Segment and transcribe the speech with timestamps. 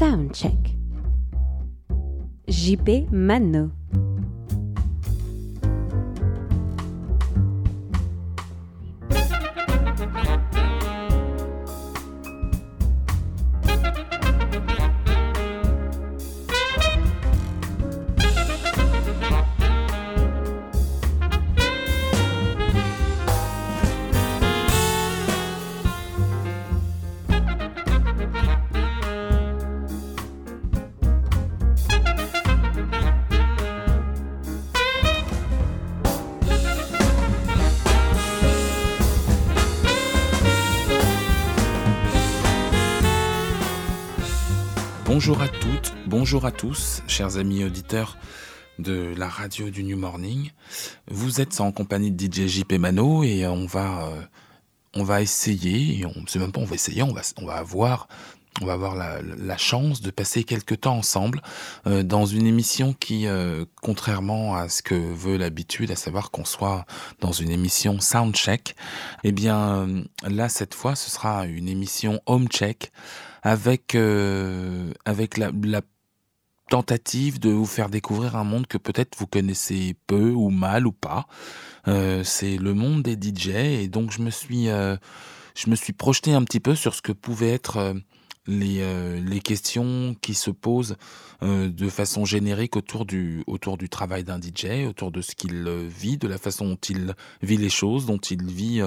[0.00, 0.56] Soundcheck.
[2.48, 3.70] JP Mano.
[46.30, 48.16] Bonjour à tous, chers amis auditeurs
[48.78, 50.52] de la radio du New Morning.
[51.08, 54.22] Vous êtes en compagnie de DJ JP Mano et on va, euh,
[54.94, 57.54] on va essayer, on ne sait même pas, on va essayer, on va, on va
[57.54, 58.06] avoir,
[58.60, 61.42] on va avoir la, chance de passer quelques temps ensemble
[61.88, 66.44] euh, dans une émission qui, euh, contrairement à ce que veut l'habitude, à savoir qu'on
[66.44, 66.86] soit
[67.18, 68.76] dans une émission soundcheck,
[69.24, 72.92] eh bien là cette fois ce sera une émission home check
[73.42, 73.96] avec,
[75.06, 75.50] avec la
[76.70, 80.92] tentative de vous faire découvrir un monde que peut-être vous connaissez peu ou mal ou
[80.92, 81.26] pas.
[81.88, 84.96] Euh, c'est le monde des DJ et donc je me suis, euh,
[85.54, 87.94] je me suis projeté un petit peu sur ce que pouvaient être euh,
[88.46, 90.96] les, euh, les questions qui se posent
[91.42, 95.66] euh, de façon générique autour du, autour du travail d'un DJ, autour de ce qu'il
[95.66, 98.82] euh, vit, de la façon dont il vit les choses, dont il vit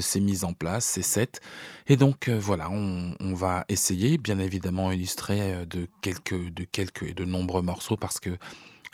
[0.00, 1.40] ses mises en place, ses sets.
[1.86, 7.24] Et donc voilà, on, va essayer, bien évidemment illustrer de quelques, de quelques et de
[7.24, 8.30] nombreux morceaux parce que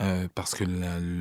[0.00, 0.64] euh, parce que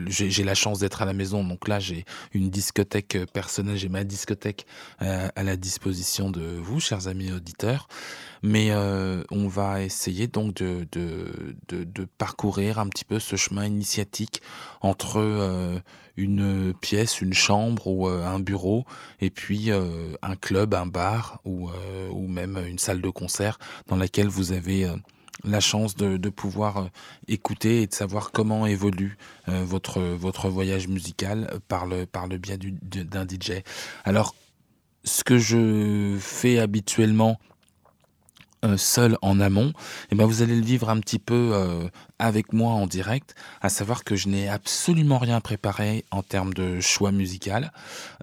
[0.07, 3.89] j'ai la chance d'être à la maison, donc là j'ai une discothèque euh, personnelle, j'ai
[3.89, 4.65] ma discothèque
[5.01, 7.87] euh, à la disposition de vous, chers amis auditeurs.
[8.41, 13.37] Mais euh, on va essayer donc de, de, de, de parcourir un petit peu ce
[13.37, 14.41] chemin initiatique
[14.81, 15.81] entre
[16.17, 18.85] une pièce, une chambre ou un bureau,
[19.21, 21.69] et puis un club, un bar ou,
[22.11, 24.89] ou même une salle de concert dans laquelle vous avez
[25.43, 26.87] la chance de, pouvoir euh,
[27.27, 29.17] écouter et de savoir comment évolue
[29.49, 33.63] euh, votre, votre voyage musical euh, par le, par le biais d'un DJ.
[34.05, 34.35] Alors,
[35.03, 37.39] ce que je fais habituellement
[38.77, 39.73] seul en amont,
[40.11, 41.87] eh ben vous allez le vivre un petit peu euh,
[42.19, 46.79] avec moi en direct, à savoir que je n'ai absolument rien préparé en termes de
[46.79, 47.71] choix musical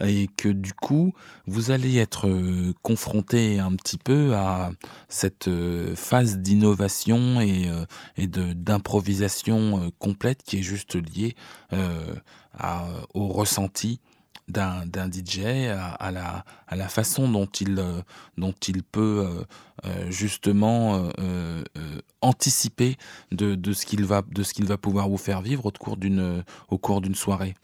[0.01, 1.13] et que du coup
[1.47, 4.71] vous allez être euh, confronté un petit peu à
[5.09, 7.85] cette euh, phase d'innovation et, euh,
[8.17, 11.35] et d'improvisation euh, complète qui est juste liée
[11.73, 12.15] euh,
[13.15, 14.01] au ressenti
[14.51, 15.69] d'un DJ,
[15.99, 19.47] à, la, façon dont il, peut
[20.09, 21.09] justement
[22.21, 22.97] anticiper
[23.33, 25.97] de, de ce qu'il va, de ce qu'il va pouvoir vous faire vivre au cours
[25.97, 27.55] d'une au cours d'une soirée.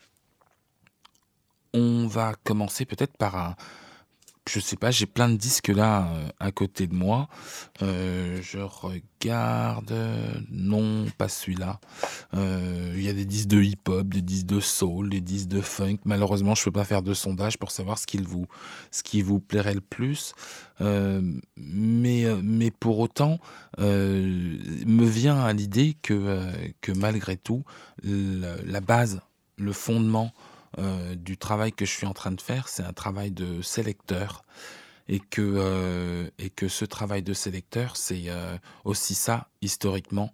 [1.75, 3.57] On va commencer peut-être par un,
[4.49, 7.29] je sais pas, j'ai plein de disques là euh, à côté de moi.
[7.83, 9.93] Euh, je regarde,
[10.51, 11.81] non, pas celui-là.
[12.35, 15.61] Euh, Il y a des disques de hip-hop, des disques de soul, des disques de
[15.61, 15.99] funk.
[16.05, 18.47] Malheureusement, je peux pas faire de sondage pour savoir ce qu'il vous,
[18.91, 20.33] ce qui vous plairait le plus.
[20.81, 21.21] Euh,
[21.57, 23.39] mais, euh, mais pour autant,
[23.81, 27.65] euh, me vient à l'idée que, euh, que malgré tout,
[28.03, 29.21] la base,
[29.59, 30.33] le fondement
[30.79, 34.45] euh, du travail que je suis en train de faire, c'est un travail de sélecteur.
[35.09, 40.33] Et que, euh, et que ce travail de sélecteur, c'est euh, aussi ça, historiquement,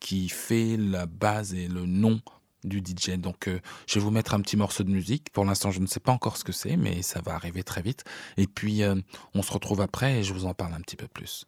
[0.00, 2.22] qui fait la base et le nom
[2.62, 3.18] du DJ.
[3.18, 3.50] Donc,
[3.86, 5.30] je vais vous mettre un petit morceau de musique.
[5.30, 7.82] Pour l'instant, je ne sais pas encore ce que c'est, mais ça va arriver très
[7.82, 8.04] vite.
[8.38, 8.80] Et puis,
[9.34, 11.46] on se retrouve après et je vous en parle un petit peu plus.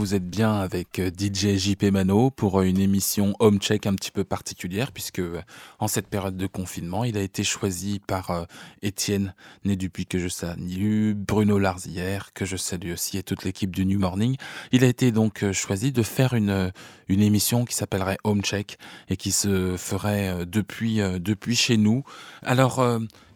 [0.00, 3.94] Vous êtes bien avec euh, DJ JP Mano pour euh, une émission home check un
[3.94, 5.42] petit peu particulière puisque euh,
[5.78, 8.46] en cette période de confinement, il a été choisi par
[8.80, 9.34] Étienne,
[9.66, 13.84] né depuis que je salue, Bruno Larzière, que je salue aussi, et toute l'équipe du
[13.84, 14.36] New Morning.
[14.72, 16.72] Il a été donc choisi de faire une,
[17.08, 18.78] une émission qui s'appellerait Home Check
[19.10, 22.04] et qui se ferait depuis, depuis chez nous.
[22.42, 22.82] Alors,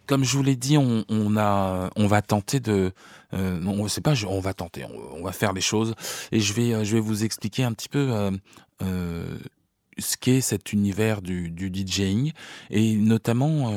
[0.05, 2.91] comme je vous l'ai dit, on, on, on va tenter de...
[3.33, 5.95] Euh, non, c'est pas, on va tenter, on, on va faire les choses.
[6.31, 8.31] Et je vais, euh, vous expliquer un petit peu euh,
[8.81, 9.37] euh,
[9.97, 12.31] ce qu'est cet univers du, DJing.
[12.69, 13.73] Et notamment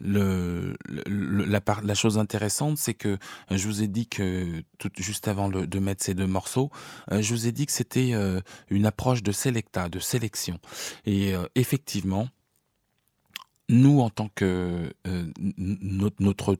[0.00, 3.18] la, chose intéressante, c'est que
[3.50, 4.62] je vous ai dit que
[4.98, 6.70] juste avant de mettre ces deux morceaux,
[7.10, 8.12] je vous ai dit que c'était
[8.68, 10.58] une approche de selecta, de sélection.
[11.06, 12.28] Et effectivement,
[13.68, 15.26] nous en tant que euh,
[16.18, 16.56] notre,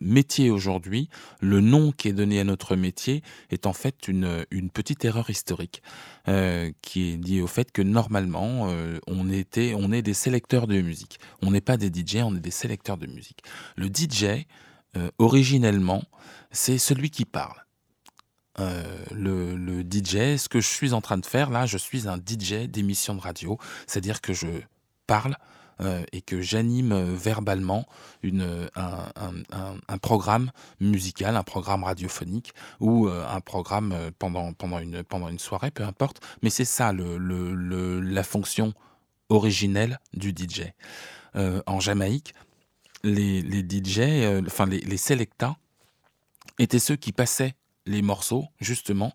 [0.00, 1.08] métier aujourd'hui,
[1.40, 5.82] le nom qui est donné à notre métier est en fait une, petite erreur historique
[6.28, 10.66] euh, qui est liée au fait que normalement euh, on était on est des sélecteurs
[10.66, 11.20] de musique.
[11.42, 13.42] On n'est pas des DJ, on est des sélecteurs de musique.
[13.76, 14.46] Le DJ
[15.18, 16.02] originellement
[16.50, 17.64] c'est celui qui parle.
[18.58, 22.16] Le, le DJ, ce que je suis en train de faire là, je suis un
[22.16, 24.48] DJ d'émission de radio, c'est-à-dire que je
[25.06, 25.36] parle
[26.12, 27.86] et que j'anime euh, verbalement
[28.22, 29.10] une, euh, un,
[29.88, 30.50] un- programme
[30.80, 35.70] musical, un programme radiophonique ou euh, un programme euh, pendant, pendant, une, pendant une soirée,
[35.70, 36.20] peu importe.
[36.42, 38.72] Mais c'est ça le, le- le- la fonction
[39.28, 40.62] originelle du DJ.
[41.36, 42.34] Euh, en Jamaïque,
[43.02, 45.56] les, les DJ, euh, enfin les, les selecta,
[46.58, 47.54] étaient ceux qui passaient
[47.86, 49.12] les morceaux justement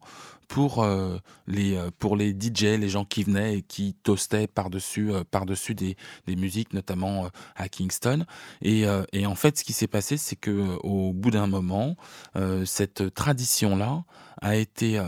[0.49, 5.13] pour euh, les euh, pour les DJ, les gens qui venaient et qui toastaient par-dessus
[5.13, 5.95] euh, par-dessus des,
[6.27, 8.25] des musiques notamment euh, à Kingston.
[8.61, 11.47] Et, euh, et en fait ce qui s'est passé c'est que euh, au bout d'un
[11.47, 11.95] moment
[12.35, 14.03] euh, cette tradition là
[14.41, 15.05] a été euh,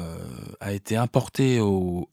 [0.62, 2.08] a été importée au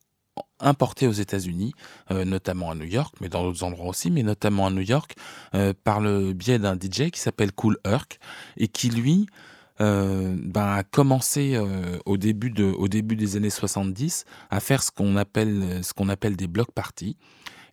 [0.60, 1.72] importée aux États-Unis,
[2.10, 5.14] euh, notamment à New York, mais dans d'autres endroits aussi, mais notamment à New York,
[5.54, 8.18] euh, par le biais d'un DJ qui s'appelle Cool Herc
[8.56, 9.26] et qui lui
[9.80, 14.82] euh, ben, a commencé euh, au, début de, au début des années 70 à faire
[14.82, 17.16] ce qu'on appelle, ce qu'on appelle des block parties.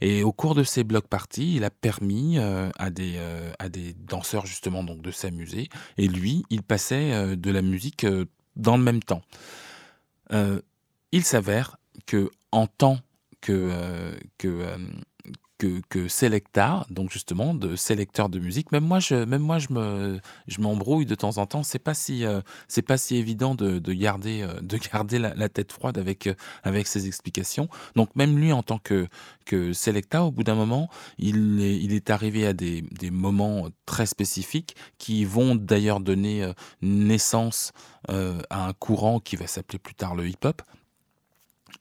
[0.01, 3.69] Et au cours de ces block parties, il a permis euh, à, des, euh, à
[3.69, 5.69] des danseurs justement donc de s'amuser.
[5.97, 9.21] Et lui, il passait euh, de la musique euh, dans le même temps.
[10.31, 10.61] Euh,
[11.11, 12.99] il s'avère que en tant
[13.41, 14.77] que, euh, que, euh,
[15.57, 19.67] que, que sélecteur, donc justement de sélecteur de musique, même moi je, même moi je
[19.71, 21.63] me, je m'embrouille de temps en temps.
[21.63, 25.49] C'est pas si, euh, c'est pas si évident de, de garder, euh, de garder la,
[25.49, 27.69] tête froide avec, euh, avec ces explications.
[27.95, 29.07] Donc même lui en tant que,
[29.45, 33.69] que sélecta, au bout d'un moment, il est, il est arrivé à des, des moments
[33.85, 37.71] très spécifiques qui vont d'ailleurs donner naissance
[38.07, 40.61] à un courant qui va s'appeler plus tard le hip-hop.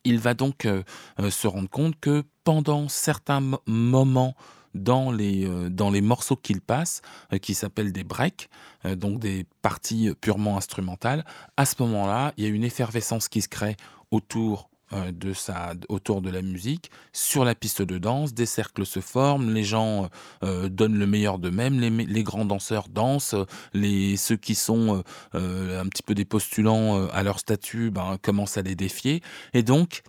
[0.04, 0.82] Il va donc euh,
[1.20, 4.34] euh, se rendre compte que pendant certains mo- moments
[4.74, 7.00] dans les, euh, dans les morceaux qu'il passe,
[7.42, 8.48] qui s'appellent des breaks,
[8.84, 11.24] donc des parties purement instrumentales,
[11.56, 13.76] à ce moment-là, il y a une effervescence qui se crée
[14.10, 14.68] autour
[15.12, 19.52] de sa, autour de la musique, sur la piste de danse, des cercles se forment,
[19.52, 20.08] les gens
[20.42, 23.34] euh, donnent le meilleur d'eux-mêmes, les, grands danseurs dansent,
[23.72, 25.02] les, ceux qui sont euh,
[25.34, 29.22] euh, un petit peu des postulants euh, à leur statut ben, commencent à les défier.
[29.52, 30.02] Et donc,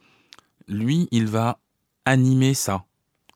[0.67, 1.59] lui, il va
[2.05, 2.85] animer ça.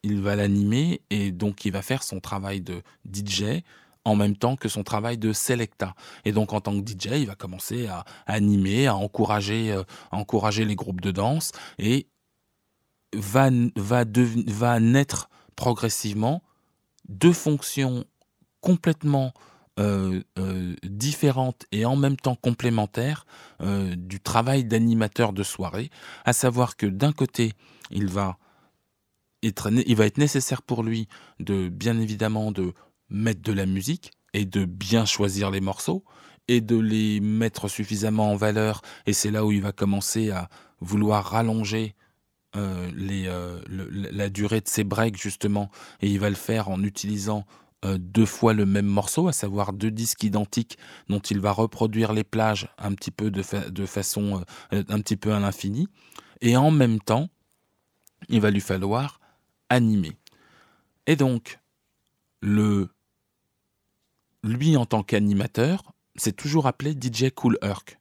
[0.04, 3.64] Il va l'animer et donc il va faire son travail de DJ
[4.10, 5.94] en même temps que son travail de selecta.
[6.26, 10.66] Et donc en tant que DJ, il va commencer à animer, à encourager, euh, encourager
[10.66, 12.08] les groupes de danse et
[13.14, 13.50] va,
[14.80, 16.44] naître progressivement
[17.08, 18.06] deux fonctions
[18.62, 19.34] complètement
[19.80, 23.26] euh, euh, différentes et en même temps complémentaires
[23.62, 25.90] du travail d'animateur de soirée,
[26.24, 27.54] à savoir que d'un côté,
[27.92, 28.38] il va
[29.44, 31.08] être, il va être nécessaire pour lui
[31.40, 32.74] de bien évidemment de
[33.10, 36.04] mettre de la musique et de bien choisir les morceaux
[36.48, 38.82] et de les mettre suffisamment en valeur.
[39.06, 40.50] Et c'est là où il va commencer à
[40.80, 41.96] vouloir rallonger
[42.56, 45.70] euh, euh, la durée de ses breaks justement.
[46.02, 47.46] Et il va le faire en utilisant
[47.86, 52.14] euh, deux fois le même morceau, à savoir deux disques identiques dont il va reproduire
[52.14, 55.88] les plages un petit peu de, fa- de façon un petit peu à l'infini.
[56.42, 57.30] Et en même temps
[58.28, 59.20] il va lui falloir
[59.70, 60.18] animer.
[61.08, 61.60] Et donc,
[62.42, 62.90] le,
[64.44, 68.00] lui en tant qu'animateur, c'est toujours appelé DJ Cool Herc.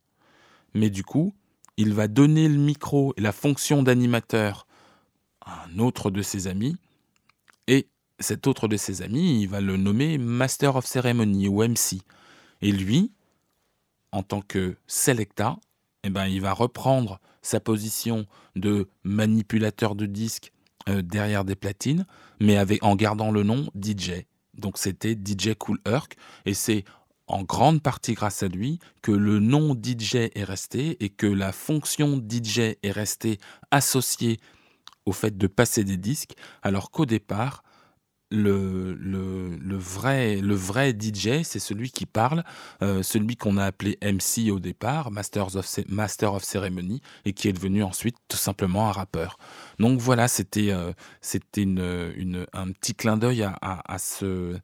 [0.74, 1.32] Mais du coup,
[1.76, 4.66] il va donner le micro et la fonction d'animateur
[5.40, 6.76] à un autre de ses amis,
[7.68, 12.02] et cet autre de ses amis, il va le nommer Master of Ceremony ou MC.
[12.60, 13.12] Et lui,
[14.12, 15.56] en tant que selecta,
[16.04, 18.26] eh ben, il va reprendre sa position
[18.56, 20.52] de manipulateur de disques
[20.88, 22.06] euh, derrière des platines,
[22.40, 24.24] mais avec, en gardant le nom DJ.
[24.58, 26.84] Donc c'était DJ Cool Herc, et c'est
[27.26, 31.52] en grande partie grâce à lui que le nom DJ est resté et que la
[31.52, 33.38] fonction DJ est restée
[33.70, 34.38] associée
[35.04, 37.62] au fait de passer des disques, alors qu'au départ,
[38.30, 42.44] le, le, vrai, le vrai DJ, c'est celui qui parle,
[42.82, 45.10] euh, celui qu'on a appelé MC au départ,
[45.56, 49.38] of, Master of Ceremony, et qui est devenu ensuite tout simplement un rappeur.
[49.78, 50.92] Donc voilà, c'était euh,
[51.62, 54.56] une, un petit clin d'œil à, à, ce,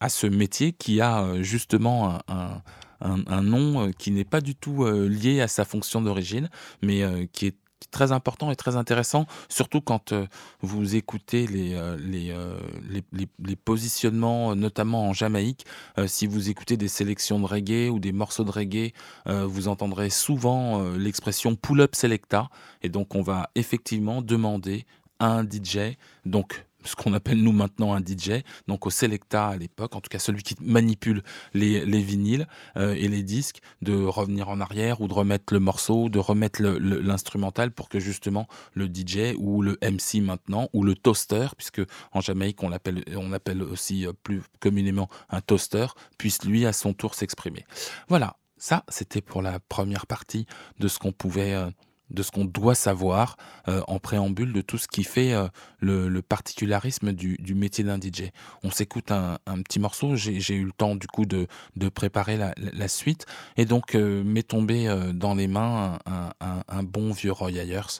[0.00, 2.62] à ce métier qui a euh, justement un,
[3.00, 6.48] un- nom qui n'est pas du tout lié à sa fonction d'origine,
[6.82, 7.56] mais qui est
[7.90, 10.26] très important et très intéressant, surtout quand euh,
[10.60, 12.58] vous écoutez les, euh, euh,
[12.88, 15.64] les, les- les positionnements, notamment en Jamaïque.
[16.06, 18.92] Si vous écoutez des sélections de reggae ou des morceaux de reggae,
[19.26, 22.48] vous entendrez souvent l'expression pull-up selecta.
[22.82, 24.84] Et donc, on va effectivement demander
[25.18, 29.56] à un DJ, donc ce qu'on appelle nous maintenant un DJ, donc au Selecta à
[29.56, 31.22] l'époque, en tout cas celui qui manipule
[31.54, 32.46] les, les vinyles
[32.76, 36.62] euh, et les disques, de revenir en arrière ou de remettre le morceau, de remettre
[36.62, 42.20] l'instrumental pour que justement le DJ ou le MC maintenant ou le toaster, puisque en
[42.20, 45.86] Jamaïque on l'appelle on appelle aussi euh, plus communément un toaster,
[46.18, 47.64] puisse lui à son tour s'exprimer.
[48.08, 50.46] Voilà, ça c'était pour la première partie
[50.78, 51.70] de ce qu'on pouvait euh,
[52.10, 53.36] de ce qu'on doit savoir
[53.68, 55.48] euh, en préambule de tout ce qui fait euh,
[55.80, 58.30] le, particularisme du, métier d'un DJ.
[58.62, 61.46] On s'écoute un, petit morceau, j'ai eu le temps du coup de,
[61.88, 67.52] préparer la, suite, et donc euh, m'est tombé dans les mains un, bon vieux Roy
[67.52, 67.98] Ayers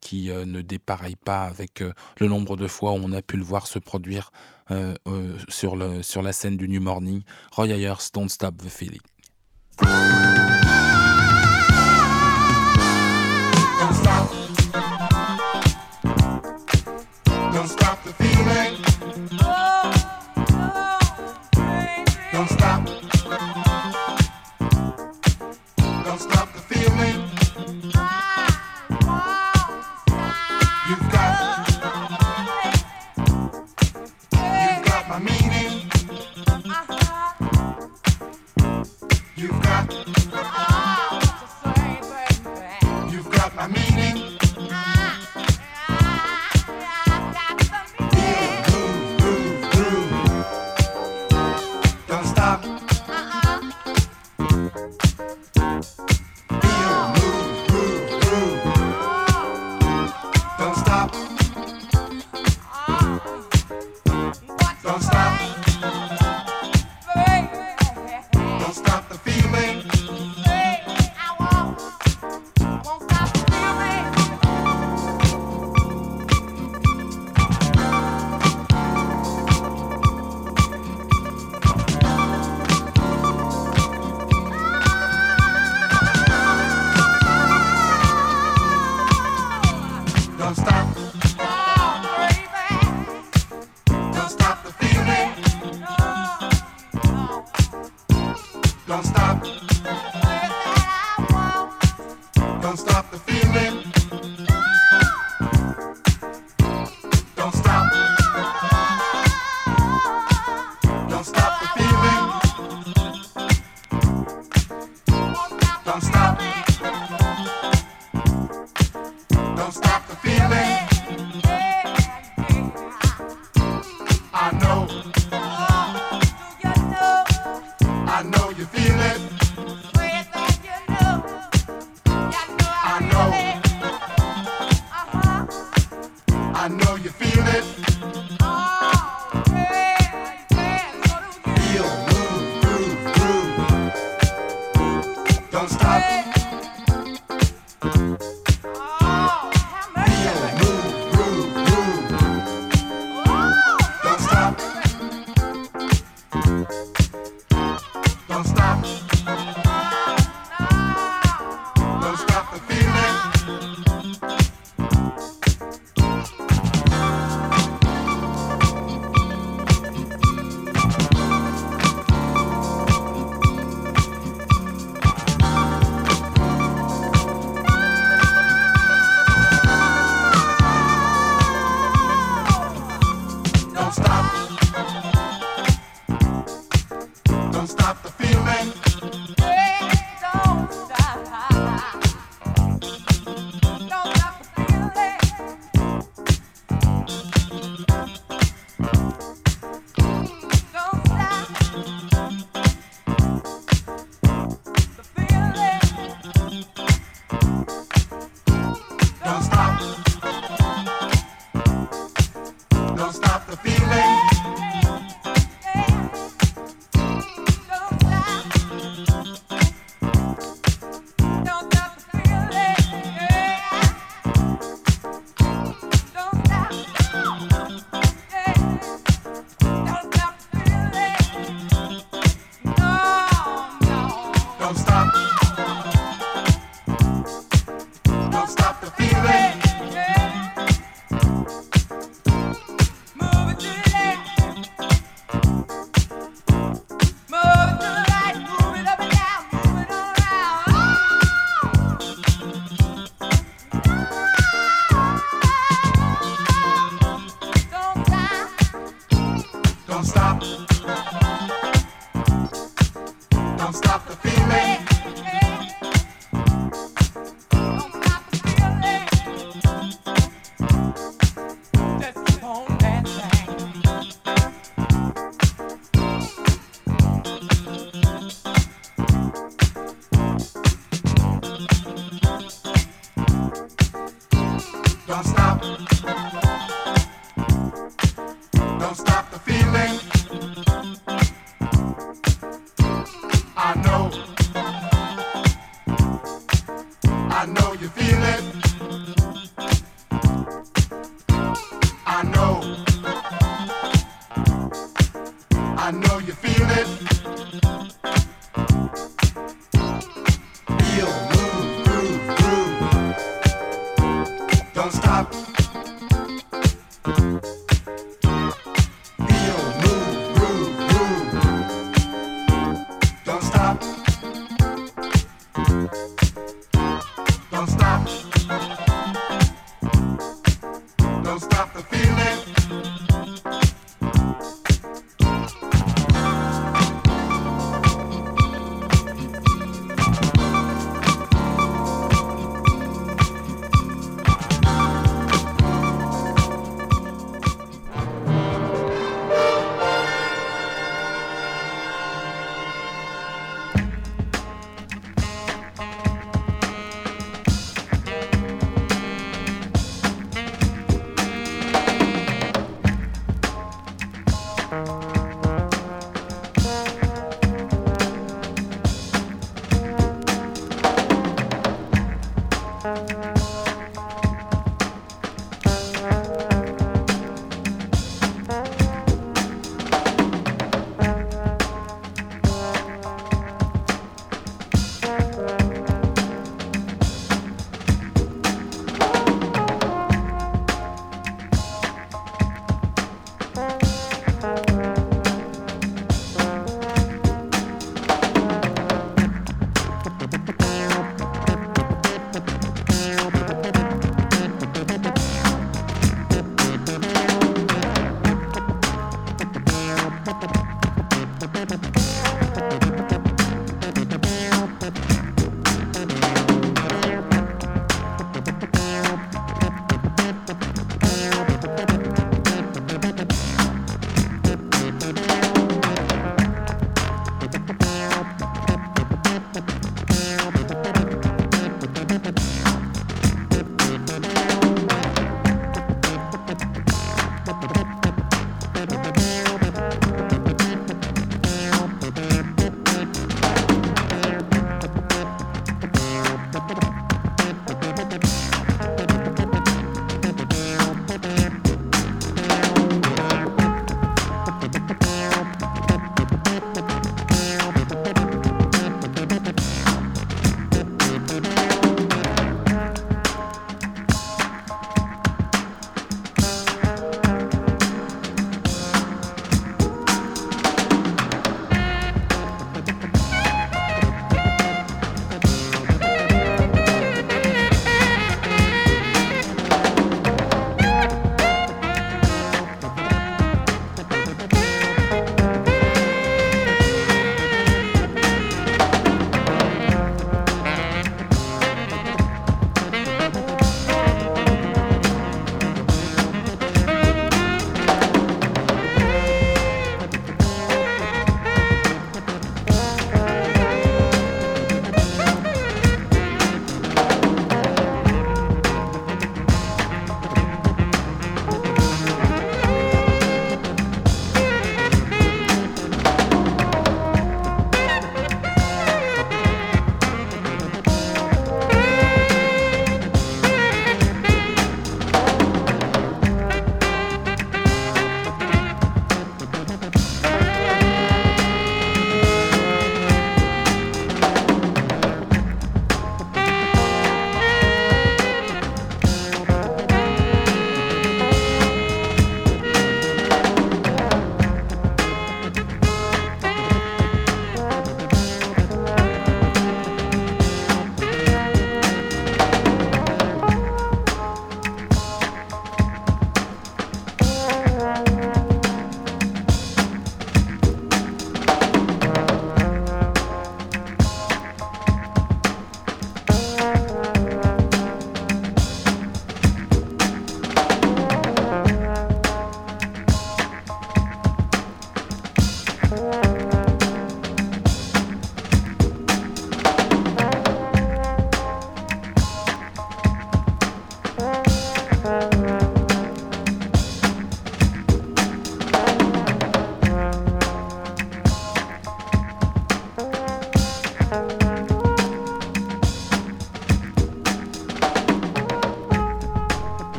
[0.00, 1.82] qui ne dépareille pas avec
[2.18, 4.30] le nombre de fois où on a pu le voir se produire
[5.48, 7.22] sur, sur la scène du New Morning.
[7.52, 9.00] Roy Ayers, Don't Stop the Feeling.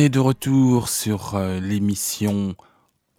[0.00, 2.54] Est de retour sur euh, l'émission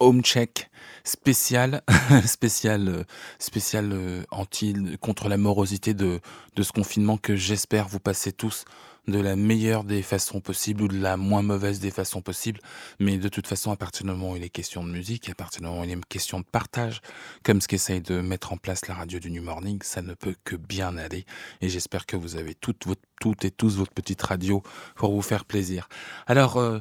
[0.00, 0.68] Home Check
[1.04, 1.82] spéciale,
[2.26, 3.04] spéciale, euh,
[3.38, 6.20] spéciale euh, anti contre la morosité de,
[6.56, 8.64] de ce confinement que j'espère vous passer tous
[9.08, 12.60] de la meilleure des façons possibles ou de la moins mauvaise des façons possibles.
[13.00, 15.34] Mais de toute façon, à partir du moment où il est question de musique, à
[15.34, 17.00] partir du moment où il est question de partage,
[17.42, 20.36] comme ce qu'essaye de mettre en place la radio du New Morning, ça ne peut
[20.44, 21.24] que bien aller.
[21.60, 24.62] Et j'espère que vous avez toutes, votre, toutes et tous votre petite radio
[24.94, 25.88] pour vous faire plaisir.
[26.26, 26.78] Alors, euh,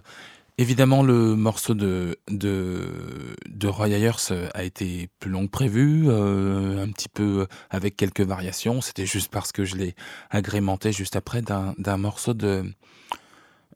[0.61, 6.83] Évidemment, le morceau de, de, Roy Ayers euh, a été plus long que prévu, euh,
[6.83, 8.79] un petit peu avec quelques variations.
[8.79, 9.95] C'était juste parce que je l'ai
[10.29, 12.63] agrémenté juste après d'un morceau de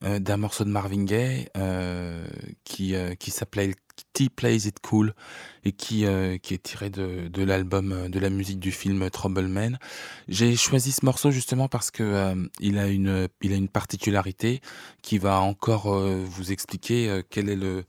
[0.03, 2.27] euh, d'un morceau de Marvin Gaye euh,
[2.65, 3.73] qui, euh, qui s'appelait
[4.13, 5.13] T Plays It Cool
[5.63, 9.09] et qui, euh, qui est tiré de, de l'album euh, de la musique du film
[9.09, 9.77] Trouble Man.
[10.27, 14.61] J'ai choisi ce morceau justement parce que euh, il a une il a une particularité
[15.01, 17.85] qui va encore euh, vous expliquer euh, quel est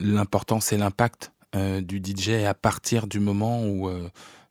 [0.00, 3.90] l'importance et l'impact euh, du DJ à partir du moment où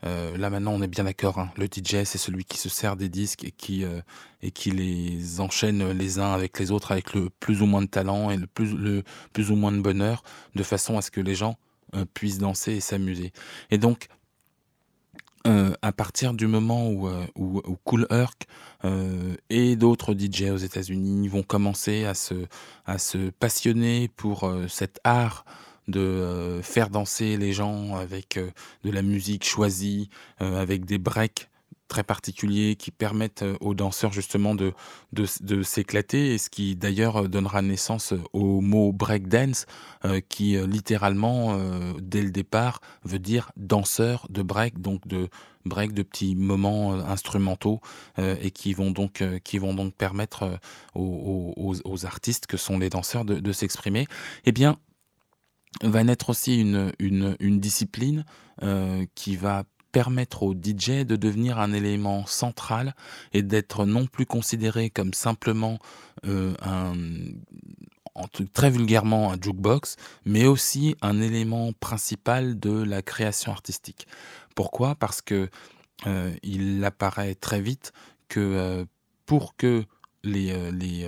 [0.06, 2.96] euh, là maintenant on est bien d'accord hein, le DJ c'est celui qui se sert
[2.96, 4.02] des disques et qui euh,
[4.42, 7.88] et qui les enchaîne les uns avec les autres avec le plus ou moins de
[7.88, 11.22] talent et le plus le plus ou moins de bonheur de façon à ce que
[11.22, 11.58] les gens
[11.96, 13.32] euh, puissent danser et s'amuser.
[13.72, 14.08] Et donc
[15.84, 18.48] à partir du moment où, où, Cool Herc
[19.52, 22.48] et d'autres DJ aux États-Unis vont commencer à se,
[22.88, 25.46] à se passionner pour cet art
[25.88, 28.50] de euh, faire danser les gens avec euh,
[28.84, 30.10] de la musique choisie,
[30.42, 31.50] euh, avec des breaks
[31.88, 34.74] très particuliers qui permettent aux danseurs justement de,
[35.14, 36.34] de, s'éclater.
[36.34, 39.68] Et ce qui d'ailleurs donnera naissance au mot breakdance
[40.28, 41.56] qui littéralement
[42.02, 45.30] dès le départ veut dire danseur de break donc de
[45.66, 47.82] break de petits moments instrumentaux
[48.18, 50.60] et qui vont donc qui vont donc permettre
[50.96, 54.08] aux, aux, artistes que sont les danseurs de, de s'exprimer.
[54.46, 54.80] Eh bien
[55.84, 58.26] va naître aussi une, une, discipline
[58.64, 62.96] euh, qui va permettre au DJ de devenir un élément central
[63.34, 65.80] et d'être non plus considéré comme simplement
[66.26, 66.94] euh, un
[68.54, 74.08] très vulgairement un jukebox, mais aussi un élément principal de la création artistique.
[74.56, 74.96] Pourquoi?
[74.96, 75.50] Parce que
[76.08, 77.92] euh, il apparaît très vite
[78.30, 78.86] que
[79.26, 79.84] pour que
[80.24, 81.08] les, les,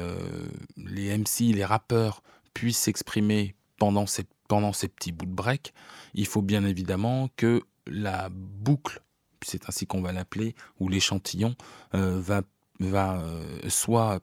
[0.76, 2.22] les MC, les rappeurs
[2.54, 5.74] puissent s'exprimer pendant ces, pendant ces petits bouts de break,
[6.14, 9.02] il faut bien évidemment que la boucle,
[9.42, 11.56] c'est ainsi qu'on va l'appeler, ou l'échantillon,
[11.96, 12.42] euh, va,
[12.82, 14.20] euh, soit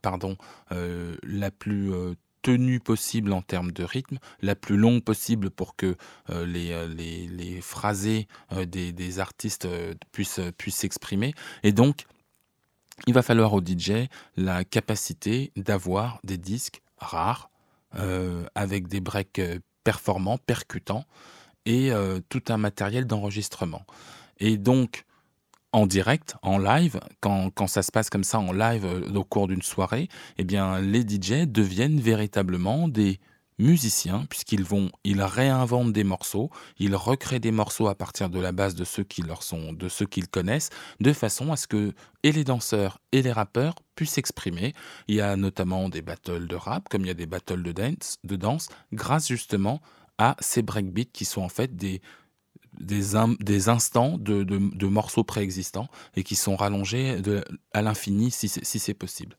[0.72, 1.92] euh, la plus
[2.42, 5.96] tenue possible en termes de rythme, la plus longue possible pour que
[6.28, 8.28] les, les, phrasés
[8.66, 9.66] des, artistes
[10.12, 11.32] puissent s'exprimer.
[11.62, 12.04] Et donc,
[13.06, 17.50] il va falloir au DJ la capacité d'avoir des disques rares,
[18.54, 19.40] avec des breaks
[19.84, 21.04] performants, percutants,
[21.66, 23.84] et euh, tout un matériel d'enregistrement.
[24.38, 25.04] Et donc,
[25.72, 29.24] en direct, en live, quand, quand ça se passe comme ça en live euh, au
[29.24, 33.18] cours d'une soirée, eh bien, les DJ deviennent véritablement des
[33.58, 38.52] musiciens, puisqu'ils vont, ils réinventent des morceaux, ils recréent des morceaux à partir de la
[38.52, 41.92] base de ceux qui leur sont, de ceux qu'ils connaissent, de façon à ce que
[42.22, 44.72] et les danseurs et les rappeurs puissent s'exprimer.
[45.08, 47.72] Il y a notamment des battles de rap, comme il y a des battles de
[47.72, 49.80] dance, de danse, grâce justement
[50.18, 52.00] à ces breakbeats qui sont en fait des
[52.80, 55.86] des, in- des instants de, de, morceaux préexistants
[56.16, 57.20] et qui sont rallongés
[57.72, 59.36] à l'infini si si c'est possible.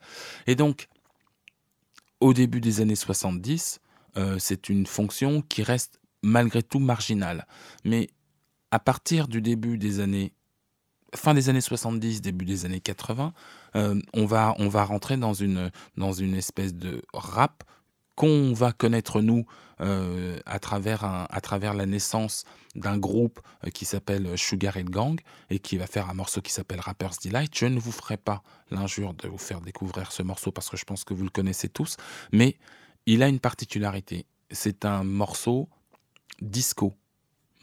[0.47, 0.88] Et donc,
[2.21, 3.80] au début des années 70,
[4.17, 7.45] euh, c'est une fonction qui reste malgré tout marginale.
[7.84, 8.10] Mais
[8.71, 10.34] à partir du début des années
[11.15, 13.34] fin des années 70, début des années 80,
[13.78, 17.63] euh, on, va, on va rentrer dans une, dans une espèce de rap
[18.15, 19.45] qu'on va connaître nous
[19.80, 22.43] euh, à, travers à travers la naissance
[22.75, 23.39] d'un groupe
[23.73, 27.58] qui s'appelle Sugar Hill Gang et qui va faire un morceau qui s'appelle Rapper's Delight.
[27.58, 30.86] Je ne vous ferai pas l'injure de vous faire découvrir ce morceau parce que je
[30.86, 31.95] pense que vous le connaissez tous,
[32.34, 32.58] mais
[33.06, 34.26] il a une particularité.
[34.52, 35.70] C'est un morceau
[36.41, 36.94] disco,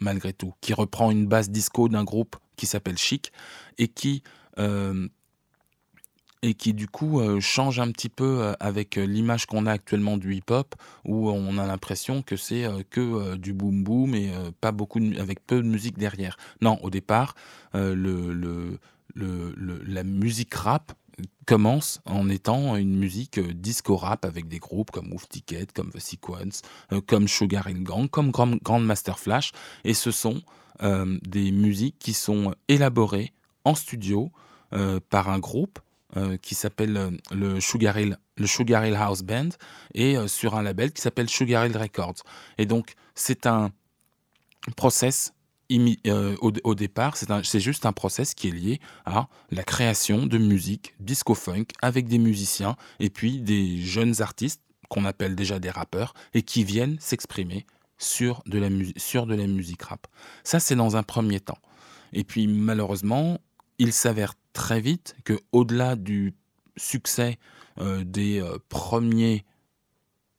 [0.00, 3.32] malgré tout, qui reprend une base disco d'un groupe qui s'appelle Chic
[3.78, 4.22] et qui,
[4.58, 5.08] euh,
[6.42, 10.74] du coup euh, change un petit peu euh, avec l'image qu'on a actuellement du hip-hop,
[11.04, 15.56] où on a l'impression que c'est que du boom boom et pas beaucoup avec peu
[15.62, 16.36] de musique derrière.
[16.60, 17.34] Non, au départ,
[17.72, 17.94] la
[20.04, 20.92] musique rap
[21.46, 25.90] commence en étant une musique euh, disco rap avec des groupes comme Move Ticket, comme
[25.90, 29.52] The Sequence, euh, comme Sugar Hill Gang, comme Grand, Grand Master Flash,
[29.84, 30.42] et ce sont
[30.82, 33.32] euh, des musiques qui sont élaborées
[33.64, 34.30] en studio
[35.10, 35.80] par un groupe
[36.40, 39.50] qui s'appelle le Sugar Hill, le Sugar Hill House Band
[39.92, 42.22] et sur un label qui s'appelle Sugar Hill Records.
[42.56, 43.70] Et donc c'est un
[44.76, 45.34] process
[46.06, 50.94] euh, au, départ, c'est juste un process qui est lié à la création de musique
[51.00, 56.42] disco-funk avec des musiciens et puis des jeunes artistes qu'on appelle déjà des rappeurs et
[56.42, 57.66] qui viennent s'exprimer
[57.98, 60.06] sur de la sur de la musique rap.
[60.44, 61.58] Ça, c'est dans un premier temps.
[62.12, 63.38] Et puis, malheureusement,
[63.78, 66.34] il s'avère très vite que, au-delà du
[66.76, 67.38] succès
[67.80, 69.44] euh, des euh, premiers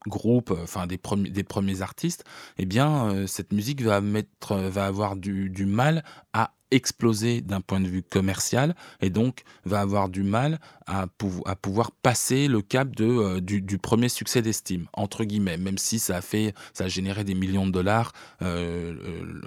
[0.08, 2.24] groupes, euh, enfin des, premiers, des premiers artistes,
[2.58, 7.42] eh bien, euh, cette musique va, mettre, euh, va avoir du, du mal à exploser
[7.42, 11.06] d'un point de vue commercial et donc va avoir du mal à,
[11.46, 16.00] à pouvoir passer le cap de, du, du premier succès d'estime, entre guillemets, même si
[16.00, 18.12] ça a, fait, ça a généré des millions de dollars.
[18.42, 18.98] le,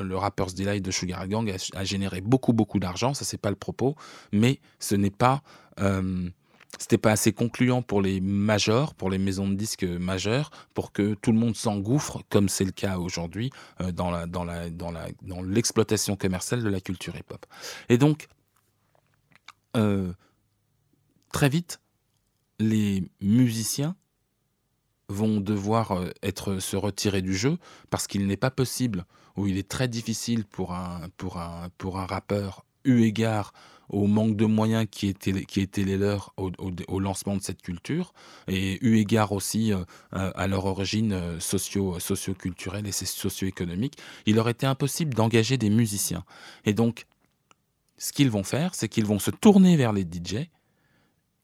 [0.01, 3.57] le Rapper's Delight de Sugar Gang a, généré beaucoup, beaucoup d'argent, ça c'est pas le
[3.57, 3.97] propos,
[4.31, 5.43] mais ce n'est pas...
[6.79, 11.15] c'était pas assez concluant pour les majors, pour les maisons de disques majeures, pour que
[11.15, 13.51] tout le monde s'engouffre, comme c'est le cas aujourd'hui,
[13.81, 17.47] euh, dans l'exploitation commerciale de la culture hip-hop.
[17.89, 18.29] Et donc,
[19.77, 20.13] euh,
[21.33, 21.81] très vite,
[22.59, 23.97] les musiciens
[25.09, 27.59] vont devoir euh, être se retirer du jeu
[27.91, 29.05] parce qu'il n'est pas possible
[29.37, 31.11] ou il est très difficile pour un
[31.83, 33.53] rappeur eu égard
[33.89, 36.51] au manque de moyens qui étaient qui étaient les leurs au,
[36.89, 38.13] au- lancement de cette culture
[38.49, 43.95] et eu égard aussi euh, à leur origine euh, socio socio-culturelle et socio-économique,
[44.27, 46.25] il aurait été impossible d'engager des musiciens.
[46.65, 47.07] Et donc
[47.99, 50.49] ce qu'ils vont faire, c'est qu'ils vont se tourner vers les DJ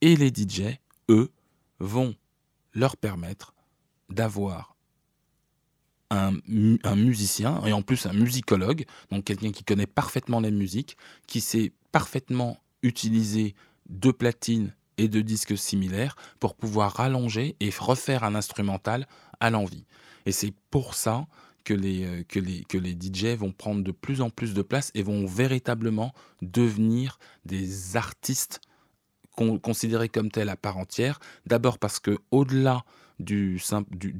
[0.00, 0.78] et les DJ,
[1.08, 1.30] eux,
[1.78, 2.14] vont
[2.74, 3.54] leur permettre
[4.10, 4.71] d'avoir
[6.12, 10.50] un, mu- un musicien, et en plus un musicologue, donc quelqu'un qui connaît parfaitement la
[10.50, 10.96] musique,
[11.26, 13.54] qui sait parfaitement utiliser
[13.88, 19.06] de platines et de disques similaires pour pouvoir rallonger et refaire un instrumental
[19.40, 19.86] à l'envie.
[20.26, 21.26] Et c'est pour ça
[21.64, 24.62] que les, euh, que, les, que les DJ vont prendre de plus en plus de
[24.62, 28.60] place et vont véritablement devenir des artistes
[29.36, 31.20] con- considérés comme tels à part entière.
[31.46, 32.84] D'abord parce que au-delà
[33.22, 33.58] du,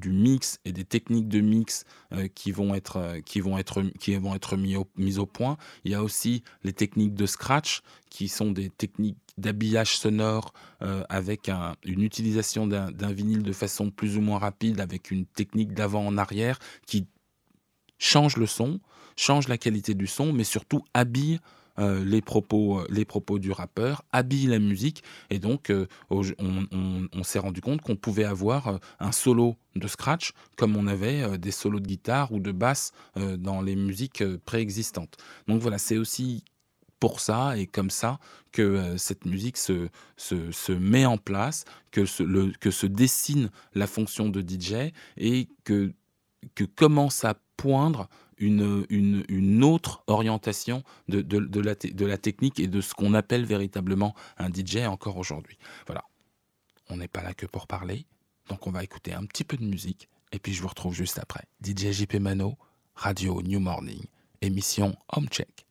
[0.06, 4.14] mix et des techniques de mix euh, qui vont être, euh, qui vont être, qui
[4.16, 8.28] vont être mis, mises au point, il y a aussi les techniques de scratch qui
[8.28, 14.16] sont des techniques d'habillage sonore euh, avec un- une utilisation d'un vinyle de façon plus
[14.16, 17.06] ou moins rapide avec une technique d'avant en arrière qui
[17.98, 18.80] change le son,
[19.16, 21.38] change la qualité du son, mais surtout habille
[21.78, 25.02] euh, les, propos, euh, les propos du rappeur, habille la musique.
[25.30, 30.76] Et donc, euh, on, s'est rendu compte qu'on pouvait avoir un solo de scratch comme
[30.76, 35.16] on avait des solos de guitare ou de basse dans les musiques préexistantes.
[35.46, 36.44] Donc voilà, c'est aussi
[36.98, 38.18] pour ça et comme ça
[38.50, 43.86] que cette musique se, se, se met en place, que se, que se dessine la
[43.86, 45.92] fonction de DJ et que,
[46.54, 48.08] que commence à poindre
[48.38, 52.94] une, une, une autre orientation de, de, de la, de la technique et de ce
[52.94, 55.58] qu'on appelle véritablement un DJ encore aujourd'hui.
[55.86, 56.04] Voilà.
[56.88, 58.06] On n'est pas là que pour parler,
[58.48, 61.18] donc on va écouter un petit peu de musique et puis je vous retrouve juste
[61.18, 61.44] après.
[61.64, 62.56] DJ JP Mano,
[62.94, 64.02] Radio New Morning,
[64.40, 65.66] émission Home Check.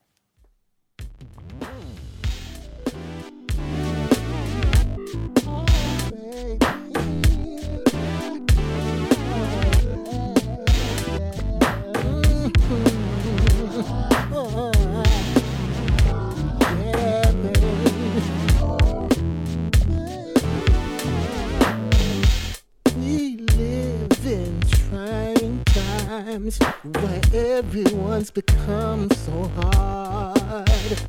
[26.23, 30.99] Times where everyone's become so hard.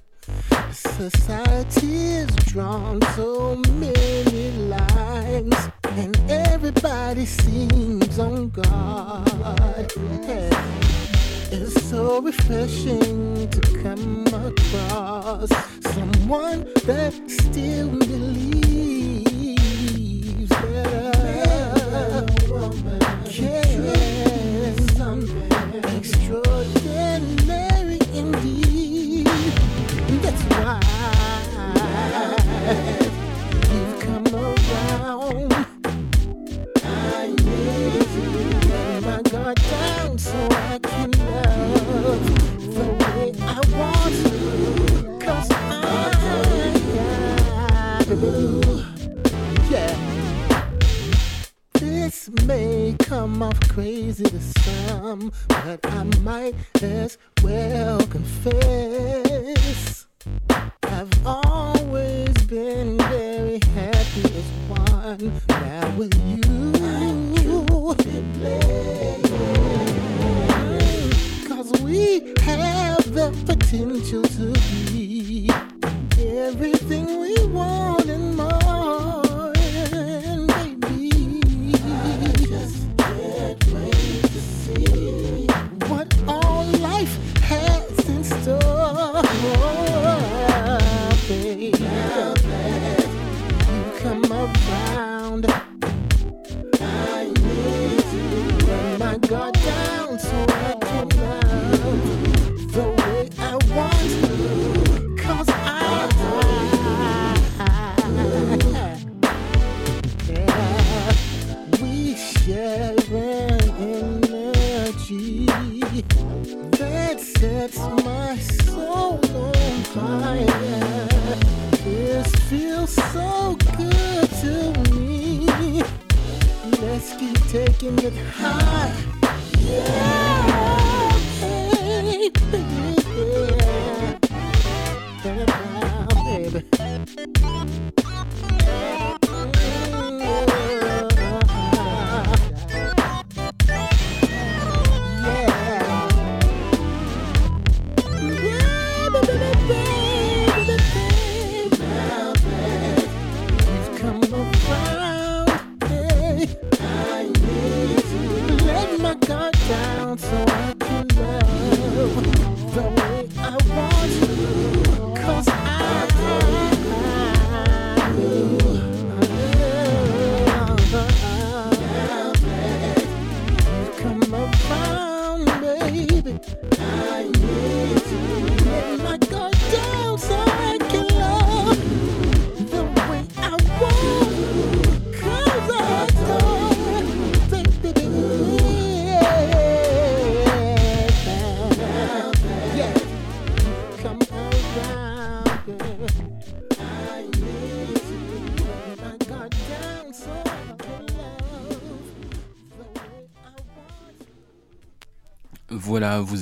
[0.70, 5.56] Society has drawn so many lines,
[5.90, 9.92] and everybody seems on guard.
[11.54, 15.50] It's so refreshing to come across
[15.92, 19.58] someone that still believes
[20.48, 24.81] that a woman can
[25.20, 25.81] something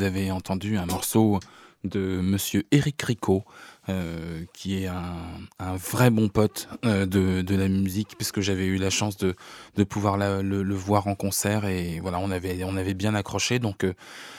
[0.00, 1.40] vous avez entendu un morceau
[1.84, 3.44] de Monsieur Eric Rico,
[3.90, 8.88] euh, qui est un, vrai bon pote euh, de, la musique, puisque j'avais eu la
[8.88, 9.34] chance de,
[9.84, 13.58] pouvoir le, voir en concert et voilà, on avait, on avait bien accroché.
[13.58, 13.92] Donc euh,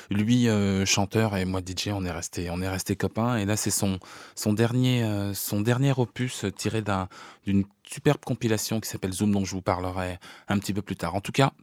[0.09, 0.47] lui,
[0.87, 3.37] chanteur, et moi DJ, on est resté, on est resté copains.
[3.37, 3.99] Et là, c'est son,
[4.33, 7.07] son dernier, son dernier opus tiré d'un,
[7.45, 11.13] d'une superbe compilation qui s'appelle Zoom, dont je vous parlerai un petit peu plus tard.
[11.13, 11.53] En tout cas.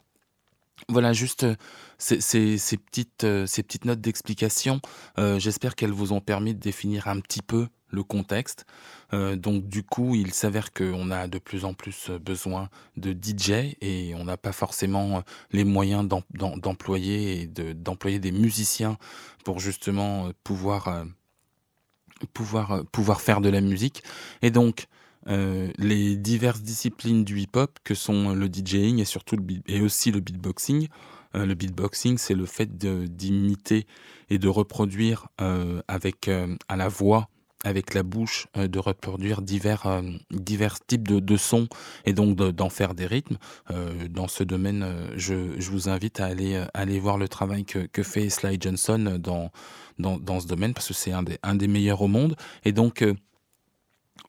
[0.88, 1.54] Voilà, juste euh,
[1.98, 2.16] ces,
[2.76, 4.80] petites, euh, ces petites notes d'explication.
[5.18, 8.66] euh, J'espère qu'elles vous ont permis de définir un petit peu le contexte.
[9.12, 12.68] Donc du coup, il s'avère qu'on a de plus en plus besoin
[12.98, 15.22] de DJ et on n'a pas forcément
[15.52, 18.98] les moyens d'em- d'em- d'employer des musiciens
[19.42, 21.06] pour justement pouvoir,
[22.34, 24.02] pouvoir, pouvoir faire de la musique.
[24.42, 24.86] Et donc,
[25.28, 30.10] euh, les diverses disciplines du hip-hop que sont le DJing et surtout le et aussi
[30.10, 30.88] le beatboxing.
[31.34, 33.86] Euh, le beatboxing, c'est le fait d'imiter
[34.30, 36.30] et de reproduire euh, avec
[36.68, 37.28] à la voix,
[37.64, 41.68] avec la bouche, de reproduire divers divers types de, de sons
[42.06, 43.36] et donc de- d'en faire des rythmes.
[44.10, 48.02] Dans ce domaine, je, je vous invite à aller aller voir le travail que, que
[48.02, 49.50] fait Sly Johnson dans
[49.98, 52.72] dans, dans ce domaine parce que c'est un des un des meilleurs au monde et
[52.72, 53.04] donc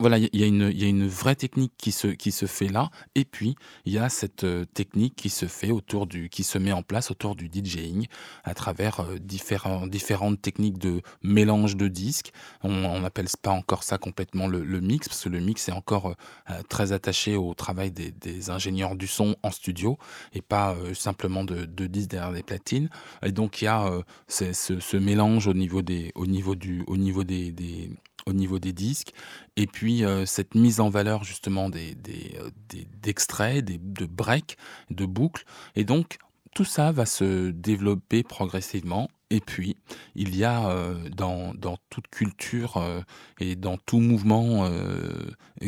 [0.02, 3.98] voilà, il y, a- une- vraie technique qui se, fait là, et puis il y
[3.98, 7.36] a cette euh, technique qui se fait autour du, qui se met en place autour
[7.36, 8.08] du DJing
[8.46, 12.32] à travers euh, différents, différentes techniques de mélange de disques.
[12.64, 16.16] On n'appelle pas encore ça complètement le, mix, parce que le mix est encore
[16.50, 19.98] euh, très attaché au travail des, ingénieurs du son en studio
[20.32, 22.90] et pas simplement de, disques derrière des platines.
[23.22, 23.92] Et donc il y a
[24.28, 27.52] ce, mélange au niveau des, au niveau du, au niveau des-
[28.26, 29.14] au niveau des disques
[29.56, 34.06] et puis euh, cette mise en valeur justement des, des, euh, des- d'extraits, des, de
[34.06, 34.58] breaks,
[34.90, 35.46] de boucles.
[35.76, 36.18] Et donc
[36.56, 39.10] tout ça va se développer progressivement.
[39.30, 39.76] Et puis
[40.16, 42.82] il y a euh, dans, dans toute culture
[43.40, 44.70] et dans tout mouvement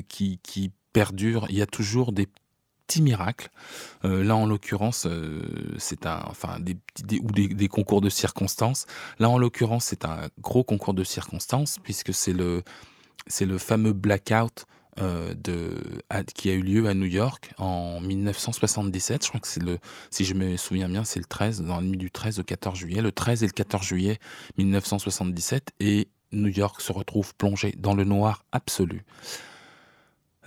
[0.07, 2.27] qui, qui perdure, il y a toujours des
[2.91, 3.49] petits miracles.
[4.03, 5.41] Euh, là, en l'occurrence, euh,
[5.77, 6.75] c'est un, enfin, des,
[7.21, 8.85] ou des, concours de circonstances.
[9.19, 12.63] Là, en l'occurrence, c'est un gros concours de circonstances puisque c'est le,
[13.27, 14.65] c'est le fameux blackout
[14.99, 15.77] euh, de,
[16.35, 19.23] qui a eu lieu à New York en 1977.
[19.23, 19.79] Je crois que c'est le,
[20.09, 22.77] si je me souviens bien, c'est le 13, dans la nuit du 13 au 14
[22.77, 24.19] juillet, le 13 et le 14 juillet
[24.57, 29.05] 1977, et New York se retrouve plongé dans le noir absolu.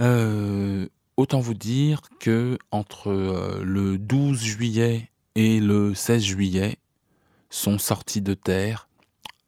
[0.00, 6.76] Euh, autant vous dire que entre euh, le 12 juillet et le 16 juillet
[7.50, 8.88] sont sortis de terre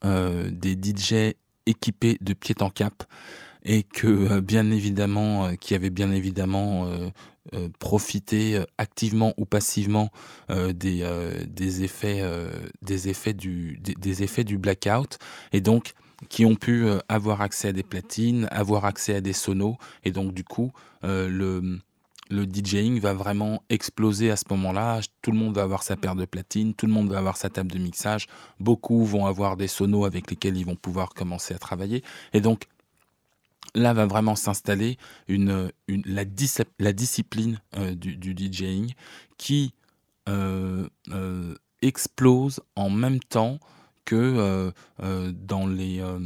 [0.05, 1.35] euh, des DJ
[1.67, 3.05] équipés de pied en cap
[3.65, 6.89] et que euh, bien évidemment, qui avaient bien évidemment
[7.79, 10.11] profité activement ou passivement
[10.49, 11.09] des,
[11.47, 12.23] des effets,
[12.83, 15.19] des effets du, des effets du blackout.
[15.53, 15.95] Et donc
[16.29, 20.11] qui ont pu euh, avoir accès à des platines, avoir accès à des sonos et
[20.11, 20.73] donc du coup
[21.05, 21.81] euh, le
[22.29, 25.01] le DJing va vraiment exploser à ce moment-là.
[25.23, 27.51] Tout le monde va avoir sa paire de platines, tout le monde va avoir sa
[27.51, 28.27] table de mixage.
[28.59, 32.03] Beaucoup vont avoir des sonos avec lesquels ils vont pouvoir commencer à travailler.
[32.33, 32.65] Et donc,
[33.77, 34.99] là va vraiment s'installer
[35.29, 36.51] une, la, dis-
[36.81, 38.95] la discipline euh, du, du DJing
[39.39, 39.73] qui
[41.81, 43.61] explose en même temps
[44.07, 44.71] que euh,
[45.03, 46.19] euh, dans les euh,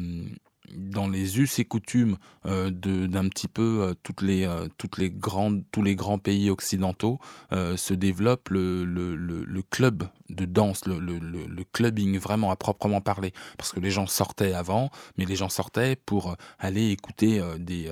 [0.72, 2.16] dans les us et coutumes
[2.46, 7.18] euh, d'un petit peu toutes les toutes les grandes tous les grands pays occidentaux
[7.50, 13.32] se développe le, le, le, club de danse le, clubbing vraiment à proprement parler.
[13.58, 17.90] Parce que les gens sortaient avant mais les gens sortaient pour aller écouter des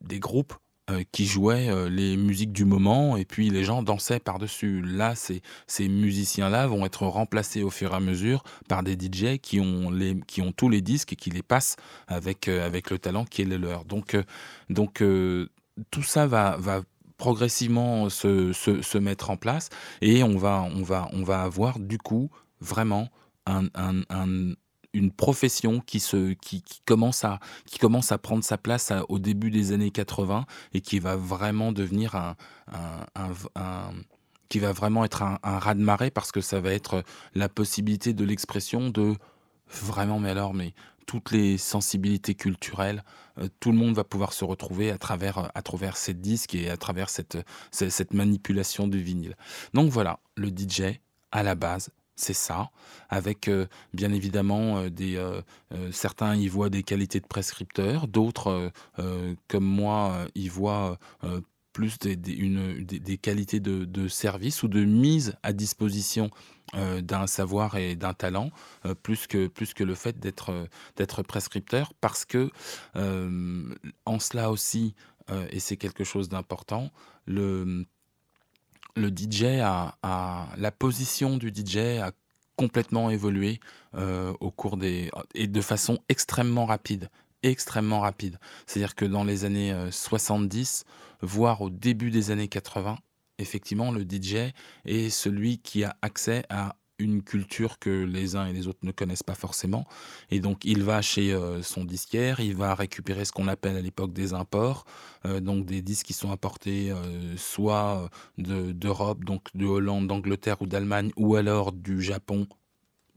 [0.00, 0.54] des groupes
[0.90, 4.82] euh, qui jouaient euh, les musiques du moment et puis les gens dansaient par-dessus.
[4.82, 9.38] Là, ces, ces musiciens-là vont être remplacés au fur et à mesure par des DJ
[9.38, 11.76] qui ont, les, qui ont tous les disques et qui les passent
[12.08, 13.84] avec, euh, avec le talent qui est le leur.
[13.84, 14.16] Donc,
[14.70, 15.02] donc
[15.90, 16.82] tout ça va, va
[17.16, 19.68] progressivement se, se, se mettre en place
[20.00, 22.30] et on va, on va, on va avoir du coup
[22.60, 23.08] vraiment
[23.46, 24.54] un, un-
[24.92, 29.50] une profession qui, se, qui, commence à, qui commence à prendre sa place au début
[29.50, 32.36] des années 80 et qui va vraiment devenir un,
[34.48, 38.24] qui va vraiment être un, un raz-de-marée parce que ça va être la possibilité de
[38.24, 39.16] l'expression de
[39.66, 40.74] vraiment, mais alors, mais
[41.06, 43.04] toutes les sensibilités culturelles,
[43.38, 46.70] euh, tout le monde va pouvoir se retrouver à travers, à travers ces disques et
[46.70, 47.38] à travers cette,
[47.70, 49.36] cette manipulation du vinyle.
[49.74, 52.70] Donc voilà, le DJ, à la base, c'est ça,
[53.08, 55.40] avec euh, bien évidemment euh, des, euh,
[55.92, 58.70] certains y voient des qualités de prescripteurs, d'autres,
[59.48, 60.98] comme moi, y voient
[61.72, 66.30] plus des, qualités de, service ou de mise à disposition
[66.74, 68.50] d'un savoir et d'un talent,
[69.02, 69.50] plus, que,
[69.82, 72.50] le fait d'être prescripteur, parce que
[72.94, 74.94] en cela aussi,
[75.50, 76.90] et c'est quelque chose d'important,
[77.26, 77.86] le,
[78.96, 79.96] le DJ a,
[80.56, 82.12] la position du DJ a
[82.56, 83.60] complètement évolué
[83.94, 87.08] euh, au cours des et de façon extrêmement rapide
[87.42, 88.38] extrêmement rapide.
[88.66, 90.84] C'est à dire que dans les années euh, 70
[91.22, 92.98] voire au début des années 80
[93.38, 94.52] effectivement le DJ
[94.84, 98.92] est celui qui a accès à une culture que les uns et les autres ne
[98.92, 99.86] connaissent pas forcément
[100.30, 103.80] et donc il va chez euh, son disquaire il va récupérer ce qu'on appelle à
[103.82, 104.84] l'époque des imports
[105.26, 110.60] euh, donc des disques qui sont importés euh, soit de- d'Europe, donc de Hollande, d'Angleterre
[110.62, 112.46] ou d'Allemagne, ou alors du Japon,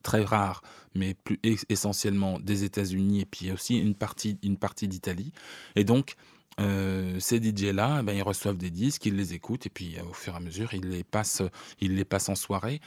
[0.03, 0.61] très rare,
[0.95, 5.31] mais plus es- essentiellement des États-Unis et puis aussi une partie, une partie d'Italie.
[5.75, 6.15] Et donc,
[6.59, 10.03] euh, ces DJ-là, eh ben, ils reçoivent des disques, ils les écoutent et puis euh,
[10.09, 11.41] au fur et à mesure, ils les passent,
[11.81, 12.81] ils les passent en soirée.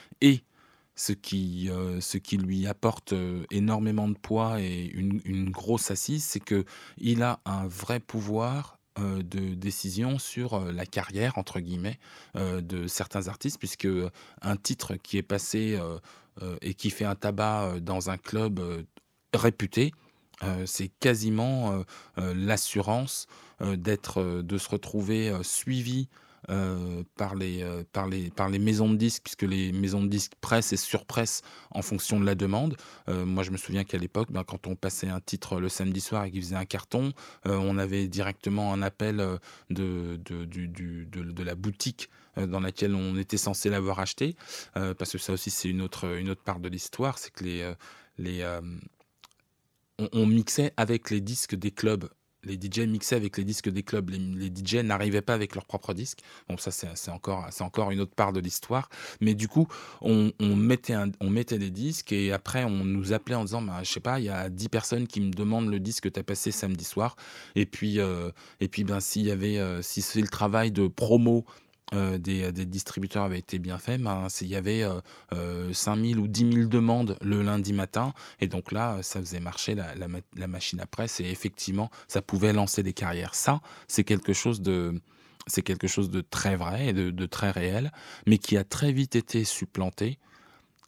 [0.99, 5.92] Ce qui, euh, ce qui lui apporte euh, énormément de poids et une, une grosse
[5.92, 6.64] assise, c'est que
[6.99, 12.01] il a un vrai pouvoir euh, de décision sur la carrière entre guillemets
[12.34, 13.88] de certains artistes, puisque
[14.42, 15.78] un titre qui est passé
[16.62, 18.61] et qui fait un tabac dans un club
[19.32, 19.92] réputé,
[20.66, 21.84] c'est quasiment
[22.16, 23.26] l'assurance
[23.61, 26.09] d'être, de se retrouver suivi
[26.51, 30.09] euh, par, les, euh, par, les, par les maisons de disques, puisque les maisons de
[30.09, 32.76] disques pressent et surpressent en fonction de la demande.
[33.09, 36.01] Euh, moi, je me souviens qu'à l'époque, ben, quand on passait un titre le samedi
[36.01, 37.12] soir et qu'il faisait un carton,
[37.44, 39.16] on avait directement un appel
[39.70, 44.36] de, de, la boutique dans laquelle on était censé l'avoir acheté,
[44.74, 47.72] parce que ça aussi, c'est une autre, une autre part de l'histoire, c'est que les,
[48.18, 48.59] les,
[50.12, 52.09] on mixait avec les disques des clubs.
[52.45, 54.11] Les DJ mixaient avec les disques des clubs.
[54.11, 56.20] Les, DJ n'arrivaient pas avec leurs propres disques.
[56.49, 58.89] Bon, ça, c'est encore, encore une autre part de l'histoire.
[59.20, 59.66] Mais du coup,
[60.01, 63.80] on, on mettait on mettait des disques et après, on nous appelait en disant, bah,
[63.82, 66.20] je sais pas, il y a 10 personnes qui me demandent le disque que tu
[66.20, 67.16] as passé samedi soir.
[67.55, 68.30] Et puis, euh,
[68.61, 71.45] et puis ben, s'il y avait, euh, si c'est le travail de promo
[71.95, 75.01] euh, des, des distributeurs avait été bien fait, ben, il y avait euh,
[75.32, 78.12] euh, 5000 ou 10 000 demandes le lundi matin.
[78.41, 81.91] Et donc là, ça faisait marcher la, la ma- la machine à presse et effectivement,
[82.07, 83.34] ça pouvait lancer des carrières.
[83.34, 87.93] Ça, c'est quelque chose de très vrai et de, très réel,
[88.26, 90.18] mais qui a très vite été supplanté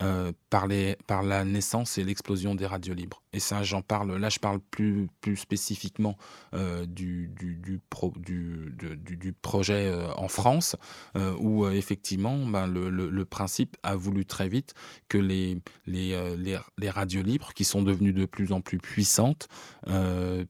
[0.03, 3.23] euh, par la naissance et l'explosion des radios libres.
[3.33, 6.17] Et ça, j'en parle, là, je parle plus, plus spécifiquement
[6.53, 10.75] euh, du, du, du, pro- du, du- projet euh, en France,
[11.17, 14.75] euh, où effectivement, ben, le, le- principe a voulu très vite
[15.09, 19.47] que les, les, les, les radios libres, qui sont devenues de plus en plus puissantes,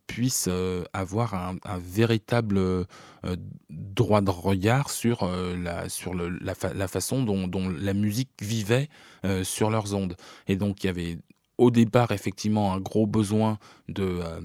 [0.06, 0.48] puissent
[0.94, 2.86] avoir un, véritable
[3.68, 8.30] droit de regard sur, la, sur le- la, fa- la façon dont, dont la musique
[8.40, 8.88] vivait
[9.42, 10.16] sur leurs ondes.
[10.48, 11.18] Et donc, il y avait
[11.60, 13.58] au départ, effectivement, un gros besoin
[13.88, 14.40] de euh,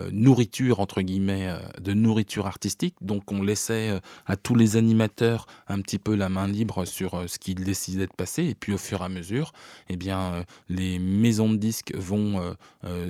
[0.00, 2.96] euh, nourriture, entre guillemets, euh, de nourriture artistique.
[3.00, 7.38] Donc, on laissait à tous les animateurs un petit peu la main libre sur ce
[7.38, 8.42] qu'ils décidaient de passer.
[8.42, 9.52] Et puis, au fur et à mesure,
[9.88, 12.56] eh bien, les maisons de disques vont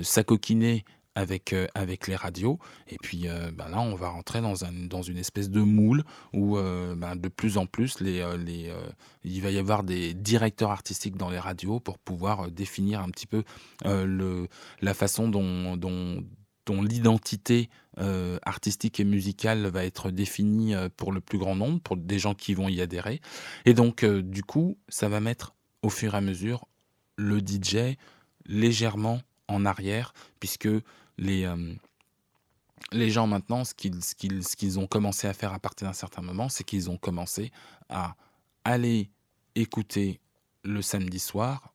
[0.03, 0.85] s'acoquiner
[1.15, 2.59] avec, euh, avec les radios.
[2.87, 6.03] Et puis euh, ben là, on va rentrer dans, un, dans une espèce de moule
[6.33, 8.73] où euh, ben, de plus en plus, les, les,
[9.23, 13.27] il va y avoir des directeurs artistiques dans les radios pour pouvoir définir un petit
[13.27, 13.43] peu
[13.85, 14.47] le,
[14.81, 16.23] la façon dont, dont,
[16.65, 22.19] dont l'identité artistique et musicale va être définie pour le plus grand nombre, pour des
[22.19, 23.21] gens qui vont y adhérer.
[23.65, 26.65] Et donc, du coup, ça va mettre au fur et à mesure
[27.17, 27.97] le DJ
[28.45, 30.69] légèrement en arrière, puisque
[31.17, 31.73] les, euh,
[32.91, 36.63] les gens maintenant, ce qu'ils ont commencé à faire à partir d'un certain moment, c'est
[36.63, 37.51] qu'ils ont commencé
[37.89, 38.15] à
[38.63, 39.09] aller
[39.55, 40.19] écouter
[40.63, 41.73] le samedi soir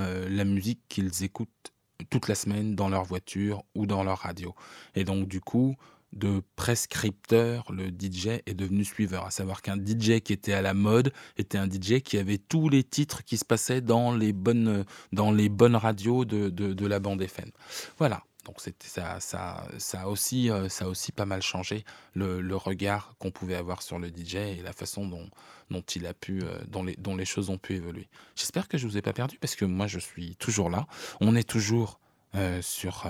[0.00, 1.72] euh, la musique qu'ils écoutent
[2.10, 4.54] toute la semaine dans leur voiture ou dans leur radio.
[4.94, 5.76] Et donc du coup,
[6.12, 9.26] de prescripteur, le DJ est devenu suiveur.
[9.26, 12.68] À savoir qu'un DJ qui était à la mode était un DJ qui avait tous
[12.68, 17.50] les titres qui se passaient dans les bonnes, radios de, de, de la bande FM.
[17.98, 18.22] Voilà.
[18.48, 21.84] Donc ça, a aussi, euh, ça aussi pas mal changé
[22.14, 26.42] le, regard qu'on pouvait avoir sur le DJ et la façon dont, il a pu,
[26.42, 28.08] euh, dont, les, choses ont pu évoluer.
[28.36, 30.86] J'espère que je vous ai pas perdu parce que moi je suis toujours là.
[31.20, 32.00] On est toujours
[32.34, 33.06] euh, sur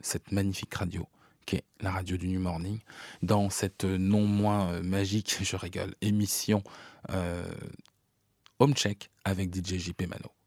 [0.00, 1.06] cette magnifique radio
[1.46, 2.80] qui est la radio du New Morning,
[3.22, 6.64] dans cette non moins magique, je rigole, émission
[7.10, 7.44] euh,
[8.58, 10.41] Home Check avec DJ JP Mano.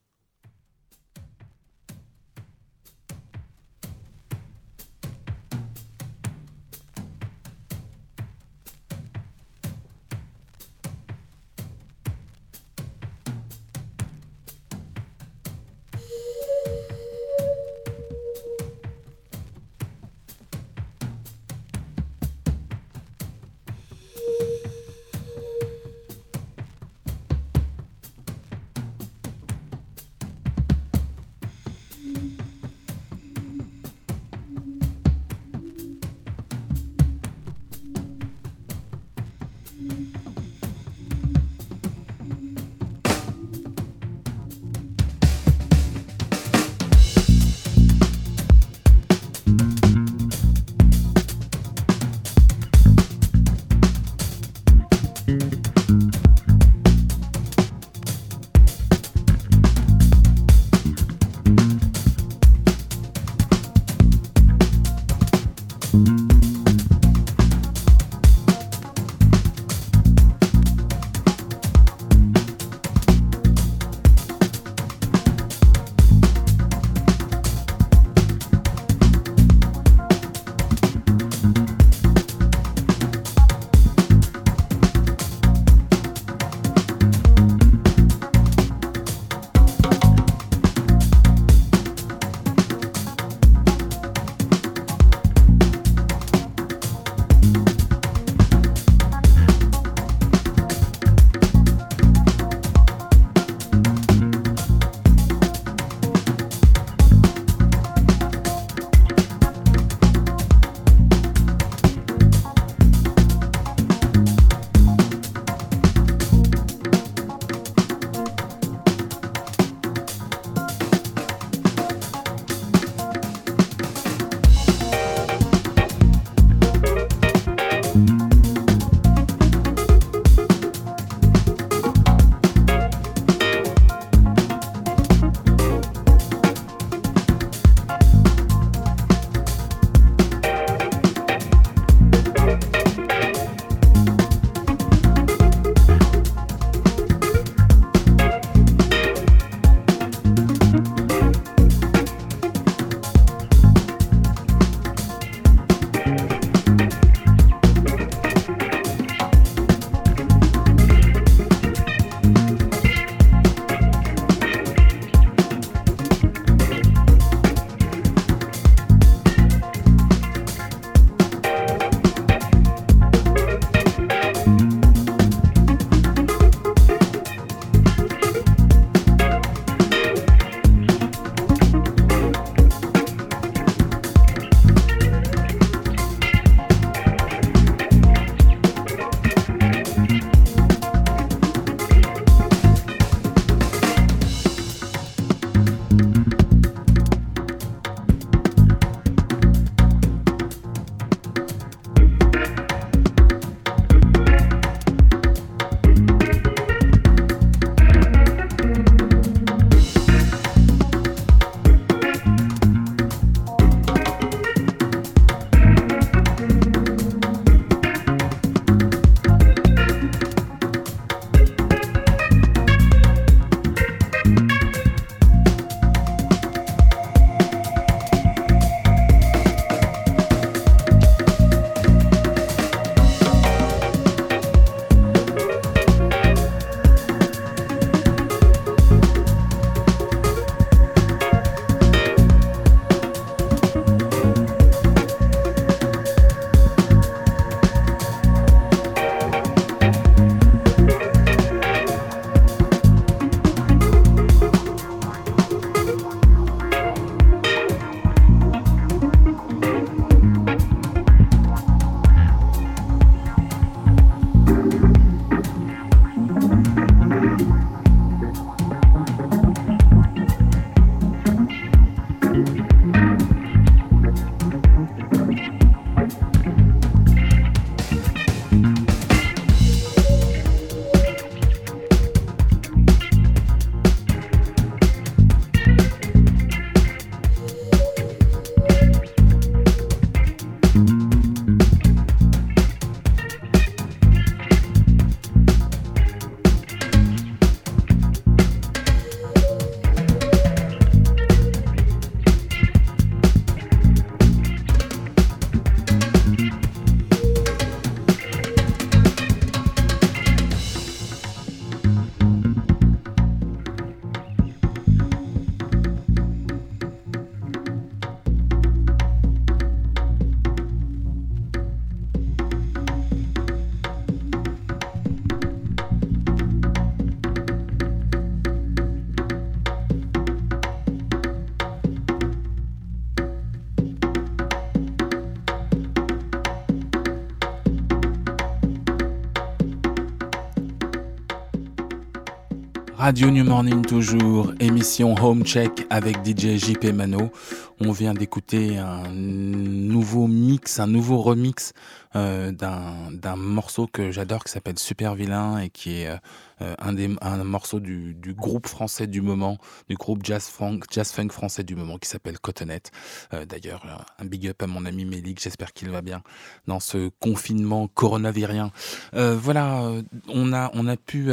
[343.06, 347.32] Radio New Morning toujours, émission Home Check avec DJ JP Mano.
[347.80, 351.74] On vient d'écouter un nouveau mix, un nouveau remix
[352.16, 357.16] euh, d'un morceau que j'adore qui s'appelle Super Vilain et qui est euh, un, des,
[357.22, 361.64] un morceau du, du groupe français du moment, du groupe jazz funk, jazz funk français
[361.64, 362.90] du moment qui s'appelle Cottonette.
[363.36, 363.86] Euh, D'ailleurs,
[364.18, 366.24] un big up à mon ami Mélik, j'espère qu'il va bien
[366.66, 368.72] dans ce confinement coronavirien.
[369.14, 369.92] Voilà,
[370.28, 371.32] on a, on a pu...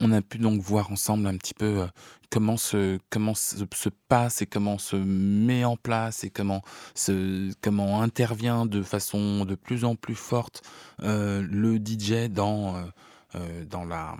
[0.00, 1.86] on a pu donc voir ensemble un petit peu euh,
[2.30, 6.62] comment se comment se, se passe et comment se met en place et comment
[6.94, 10.62] se comment intervient de façon de plus en plus forte
[11.02, 12.76] euh, le DJ dans
[13.34, 14.16] euh, dans la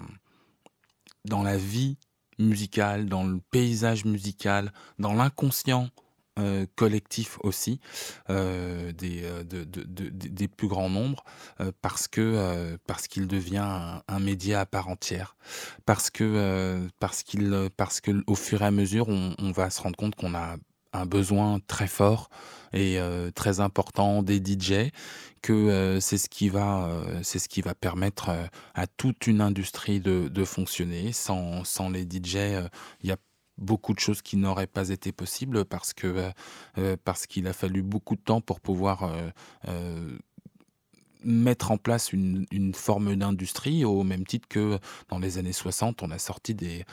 [1.25, 1.99] dans la vie
[2.39, 5.89] musicale, dans le paysage musical, dans l'inconscient
[6.39, 7.81] euh, collectif aussi
[8.31, 11.25] euh, des, euh, de- de- de- de- des plus grands nombres
[11.83, 15.37] parce que parce qu'il devient un, média à part entière.
[15.87, 19.81] Parce que parce qu'il parce que au fur et à mesure on, on va se
[19.83, 20.57] rendre compte qu'on a
[20.93, 22.29] un besoin très fort
[22.73, 22.99] et
[23.35, 24.91] très important des DJ
[25.43, 26.89] que c'est ce qui va
[27.23, 28.31] c'est ce qui va permettre
[28.75, 31.13] à toute une industrie de, de fonctionner.
[31.13, 32.37] Sans, sans les DJ
[33.03, 33.17] il y a
[33.61, 36.33] beaucoup de choses qui n'auraient pas été possibles parce euh,
[36.79, 36.97] euh,
[37.29, 39.13] qu'il a fallu beaucoup de temps pour pouvoir
[39.69, 40.19] euh,
[41.23, 46.11] mettre en place une, forme d'industrie au même titre que dans les années 60 on
[46.11, 46.85] a sorti des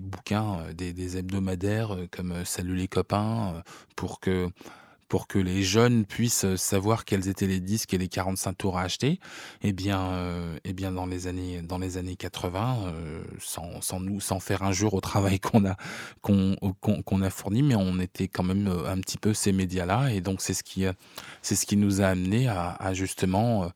[0.00, 3.62] bouquins des, hebdomadaires comme Salut les copains
[3.96, 4.48] pour que
[5.08, 8.78] pour que les jeunes puissent euh, savoir quels étaient les disques et les 45 tours
[8.78, 9.18] à acheter,
[9.62, 14.00] eh bien, euh, eh bien dans les années dans les années 80, euh, sans, sans
[14.00, 15.76] nous sans faire un jour au travail qu'on a
[16.22, 20.54] a fourni, mais on était quand même un petit peu ces médias-là, et donc c'est
[20.54, 20.84] ce qui
[21.42, 23.70] ce qui nous a amené à, justement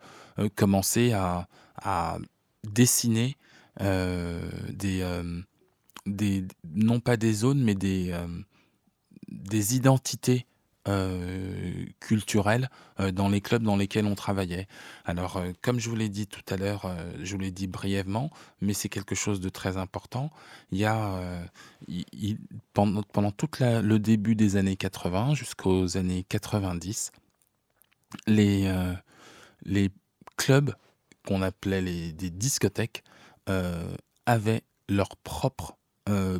[0.54, 1.48] commencer à,
[1.82, 2.18] à
[2.64, 3.36] dessiner
[3.80, 5.04] des
[6.06, 8.14] des non pas des zones, mais des
[9.28, 10.46] des identités
[10.88, 12.68] euh, culturelles
[12.98, 14.66] euh, dans les clubs dans lesquels on travaillait.
[15.04, 17.68] Alors, euh, comme je vous l'ai dit tout à l'heure, euh, je vous l'ai dit
[17.68, 18.30] brièvement,
[18.60, 20.30] mais c'est quelque chose de très important.
[20.72, 21.20] Il y a,
[22.72, 27.12] pendant, pendant tout le début des années 80 jusqu'aux années 90,
[28.26, 28.72] les,
[29.64, 29.90] les
[30.36, 30.74] clubs
[31.26, 33.04] qu'on appelait les, des discothèques
[34.26, 35.76] avaient leur propre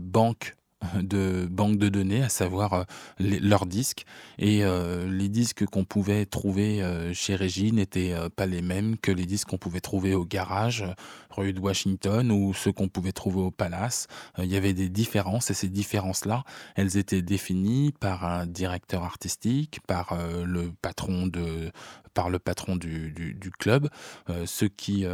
[0.01, 0.57] banque
[1.01, 2.85] de banque de données, à savoir euh,
[3.19, 4.05] leurs disques.
[4.39, 9.13] Et euh, les disques qu'on pouvait trouver euh, chez Régie n'étaient pas les mêmes que
[9.13, 10.85] les disques qu'on pouvait trouver au garage,
[11.33, 14.07] rue de Washington, ou ceux qu'on pouvait trouver au Palace.
[14.39, 16.45] Euh, il y avait des différences, et ces différences-là,
[16.77, 21.71] elles étaient définies par un directeur artistique, par euh, le patron de
[22.15, 23.89] par le patron du, du, club.
[24.29, 25.07] Euh, ceux qui,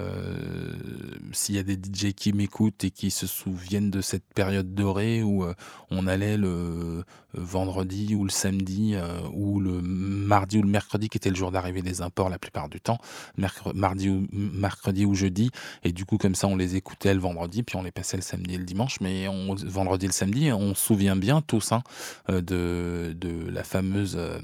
[1.30, 5.22] s'il y a des DJ qui m'écoutent et qui se souviennent de cette période dorée
[5.22, 5.44] où
[5.92, 7.04] on allait le
[7.34, 8.96] vendredi ou le samedi
[9.32, 12.68] ou le mardi ou le mercredi qui était le jour d'arrivée des imports la plupart
[12.68, 12.98] du temps,
[13.36, 15.50] mercre- mardi ou mercredi ou jeudi,
[15.84, 18.54] et du comme ça on les écoutait le vendredi puis on les passait le samedi
[18.54, 21.82] et le dimanche, mais on, vendredi et le samedi on se souvient bien tous hein,
[22.30, 24.38] euh, de, de la fameuse euh,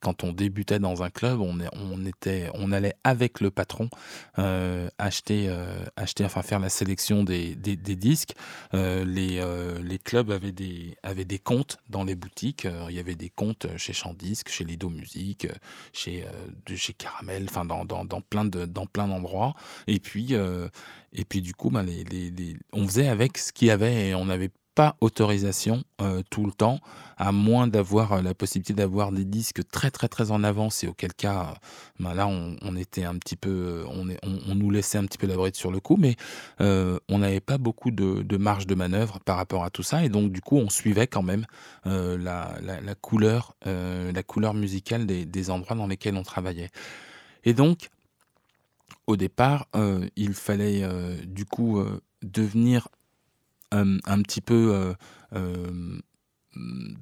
[0.00, 3.88] quand on débutait dans un club, on, était, on allait avec le patron
[4.38, 8.34] euh, acheter, euh, acheter, enfin faire la sélection des, disques.
[8.74, 12.66] Euh, les, clubs avaient des, avaient des comptes dans les boutiques.
[12.88, 15.46] Il y avait des comptes chez Chandisque, chez Lido Musique,
[15.92, 16.24] chez,
[16.74, 19.54] chez Caramel, enfin dans, dans, plein de, dans plein d'endroits.
[19.86, 20.34] Et puis,
[21.12, 24.14] et puis du coup, ben, les, les- on faisait avec ce qu'il y avait et
[24.14, 26.80] on n'avait pas autorisation euh, tout le temps,
[27.16, 30.84] à moins d'avoir euh, la possibilité d'avoir des disques très très très en avance.
[30.84, 31.54] Et auquel cas, euh,
[31.98, 35.26] ben là on, on était un petit peu, on, on, nous laissait un petit peu
[35.26, 36.16] la bride sur le coup, mais
[36.60, 40.04] on n'avait pas beaucoup de, de marge de manœuvre par rapport à tout ça.
[40.04, 41.46] Et donc du coup on suivait quand même
[41.84, 46.70] la, la, couleur, la couleur musicale des, endroits dans lesquels on travaillait.
[47.44, 47.88] Et donc
[49.06, 49.66] au départ,
[50.16, 50.86] il fallait
[51.26, 51.82] du coup
[52.22, 52.88] devenir
[53.72, 54.94] un petit peu euh,
[55.34, 56.00] euh,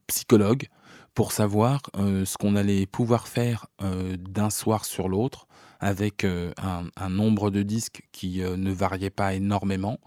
[0.07, 0.69] psychologue
[1.15, 5.49] pour savoir euh, ce qu'on allait pouvoir faire euh, d'un soir sur l'autre
[5.81, 9.99] avec euh, un, nombre de disques qui euh, ne variait pas énormément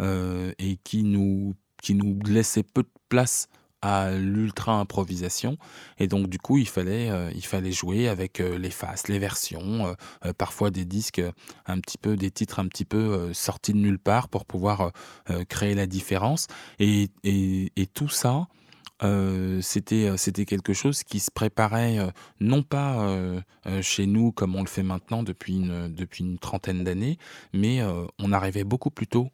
[0.00, 3.48] euh, et qui nous, qui nous laissait peu de place
[3.82, 5.56] à l'ultra improvisation
[5.98, 9.18] et donc du coup il fallait euh, il fallait jouer avec euh, les faces les
[9.18, 11.22] versions euh, parfois des disques
[11.66, 14.92] un petit peu des titres un petit peu sortis de nulle part pour pouvoir
[15.48, 16.46] créer la différence.
[16.78, 18.46] Et, et, tout ça
[19.60, 21.98] c'était c'était quelque chose qui se préparait
[22.40, 23.42] non pas
[23.82, 27.18] chez nous comme on le fait maintenant depuis une depuis une trentaine d'années
[27.52, 27.82] mais
[28.18, 29.30] on arrivait beaucoup plus tôt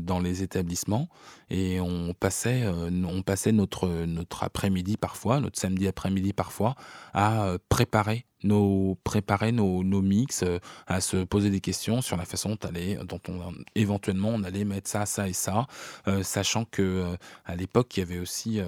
[0.00, 1.08] dans les établissements
[1.50, 6.74] et on passait, euh, on passait notre, notre après-midi parfois, notre samedi après-midi parfois,
[7.14, 12.16] à euh, préparer nos, préparer nos, nos mix, euh, à se poser des questions sur
[12.16, 15.66] la façon dont, allait, dont on, éventuellement on allait mettre ça, ça et ça,
[16.06, 18.60] euh, sachant que euh, à l'époque il y avait aussi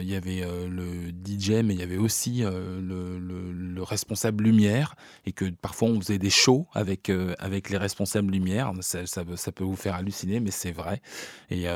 [0.00, 2.80] il y avait le DJ, mais il y avait aussi le,
[3.18, 4.94] le- le responsable lumière
[5.26, 8.72] et que parfois on faisait des shows avec, avec les responsables lumière.
[8.80, 11.02] Ça, ça, ça peut vous faire halluciner, mais c'est vrai.
[11.50, 11.66] Et,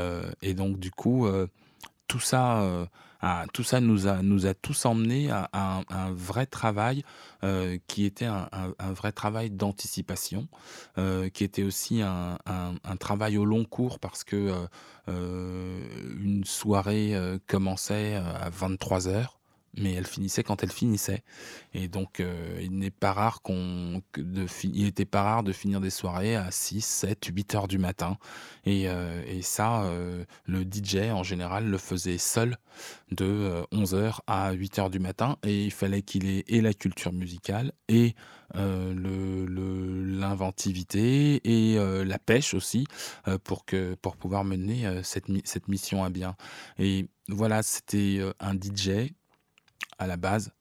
[0.43, 1.29] et donc, du coup,
[2.07, 2.89] tout ça,
[3.23, 6.47] euh, a- tout ça nous, a, nous a tous emmenés à, à un, à vrai
[6.47, 7.05] travail
[7.45, 8.49] euh, qui était un,
[8.93, 10.49] vrai travail d'anticipation,
[10.99, 12.39] euh, qui était aussi un,
[13.01, 14.53] travail au long cours parce que
[15.09, 15.81] euh,
[16.21, 17.15] une soirée
[17.47, 19.38] commençait à 23 heures.
[19.77, 21.23] Mais elle finissait quand elle finissait.
[21.75, 25.81] Et donc, euh, il n'est pas rare qu'on, de il était pas rare de finir
[25.81, 28.17] des soirées à 6, 7, 8 heures du matin.
[28.65, 32.57] Et, euh, et ça, euh, le DJ en général le faisait seul
[33.11, 35.37] de euh, 11h à 8h du matin.
[35.45, 38.15] Et il fallait qu'il ait et la culture musicale et
[38.57, 42.87] euh, le- le- l'inventivité et la pêche aussi
[43.45, 46.37] pour, que, pour pouvoir mener cette, cette mission à bien.
[46.79, 49.15] Et voilà, c'était un DJ
[49.99, 50.53] à la base,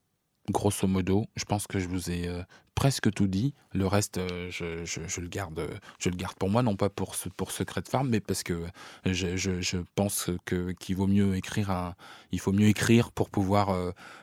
[0.52, 1.26] grosso modo.
[1.36, 2.44] Je pense que je vous ai euh,
[2.76, 3.54] presque tout dit.
[3.74, 7.16] Le reste, euh, je, le garde, euh, je le garde pour moi, non pas pour,
[7.16, 8.66] ce- pour secret farm, mais parce que
[9.06, 11.96] je, pense que qu'il vaut mieux écrire un,
[12.32, 13.76] il faut mieux écrire pour pouvoir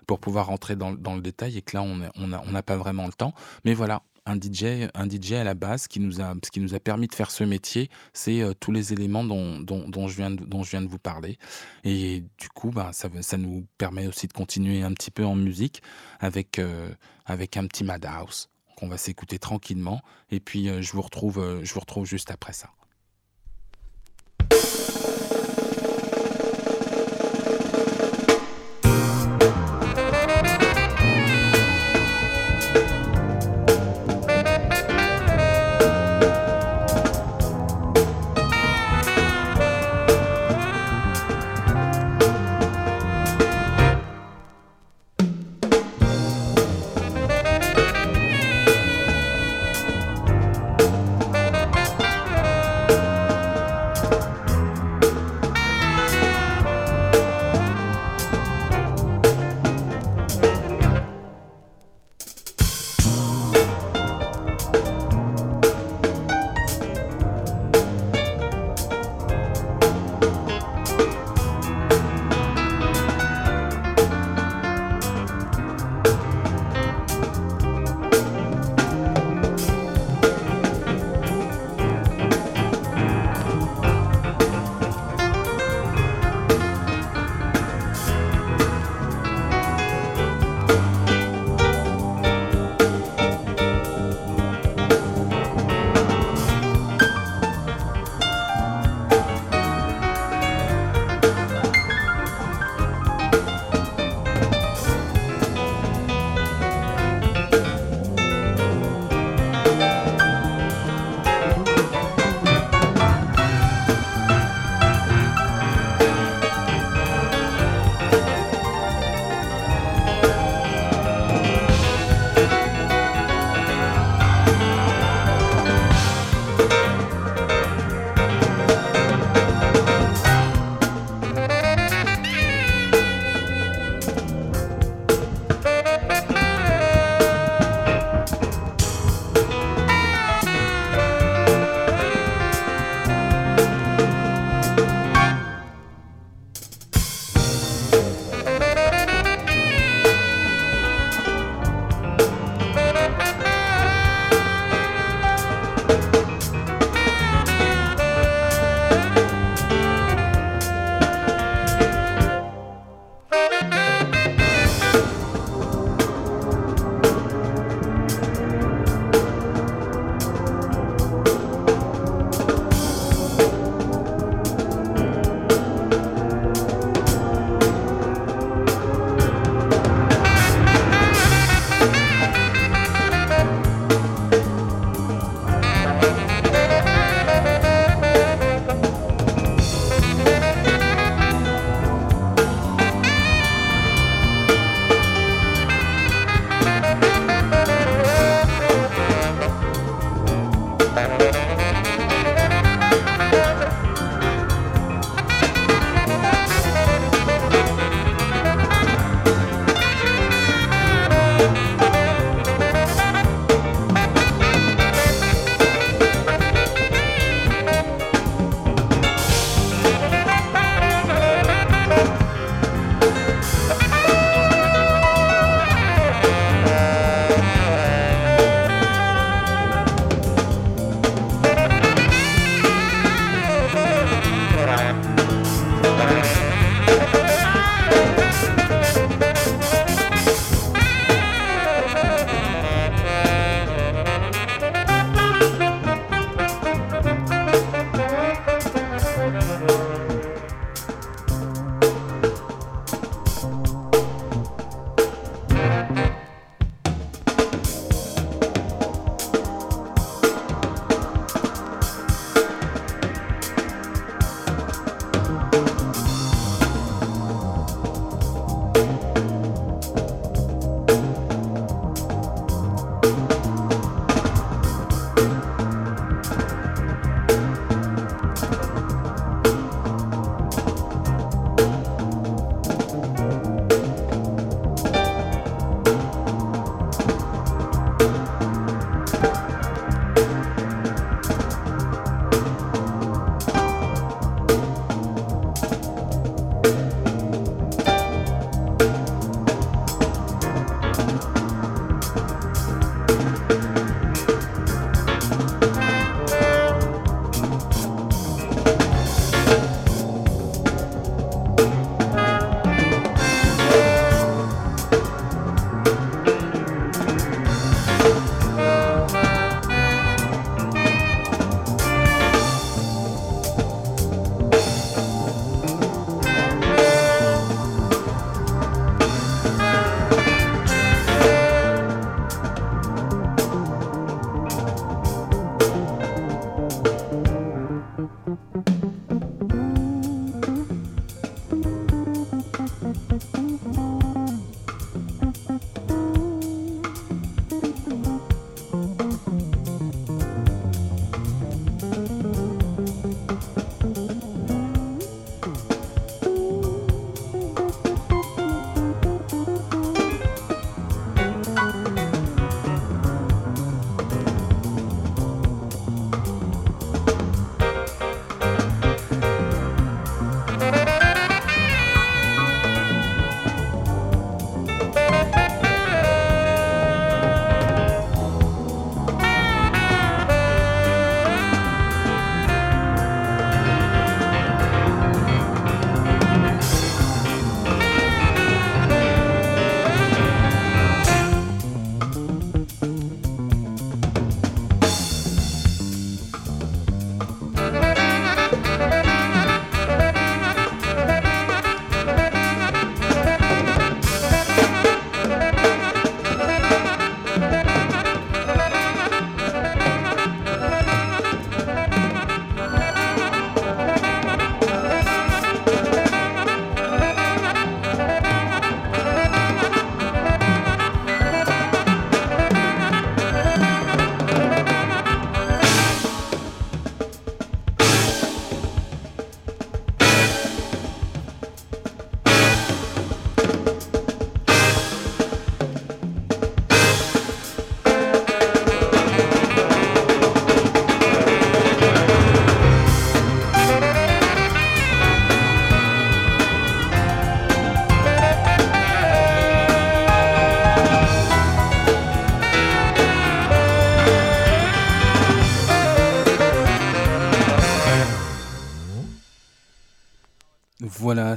[0.07, 2.77] pour pouvoir rentrer dans, le détail et que là on a- on on n'a pas
[2.77, 3.35] vraiment le temps.
[3.65, 4.03] Mais voilà.
[4.27, 7.09] Un DJ, un DJ à la base qui nous a, ce qui nous a permis
[7.09, 10.45] de faire ce métier, c'est euh, tous les éléments dont, dont, dont je viens de,
[10.45, 11.39] dont je viens de vous parler.
[11.85, 15.35] Et du coup, bah, ça, ça nous permet aussi de continuer un petit peu en
[15.35, 15.83] musique
[16.20, 16.89] avec, euh,
[17.27, 20.01] avec un petit Madhouse qu'on va s'écouter tranquillement.
[20.31, 22.70] Et puis, euh, je, vous retrouve, je vous retrouve juste après ça.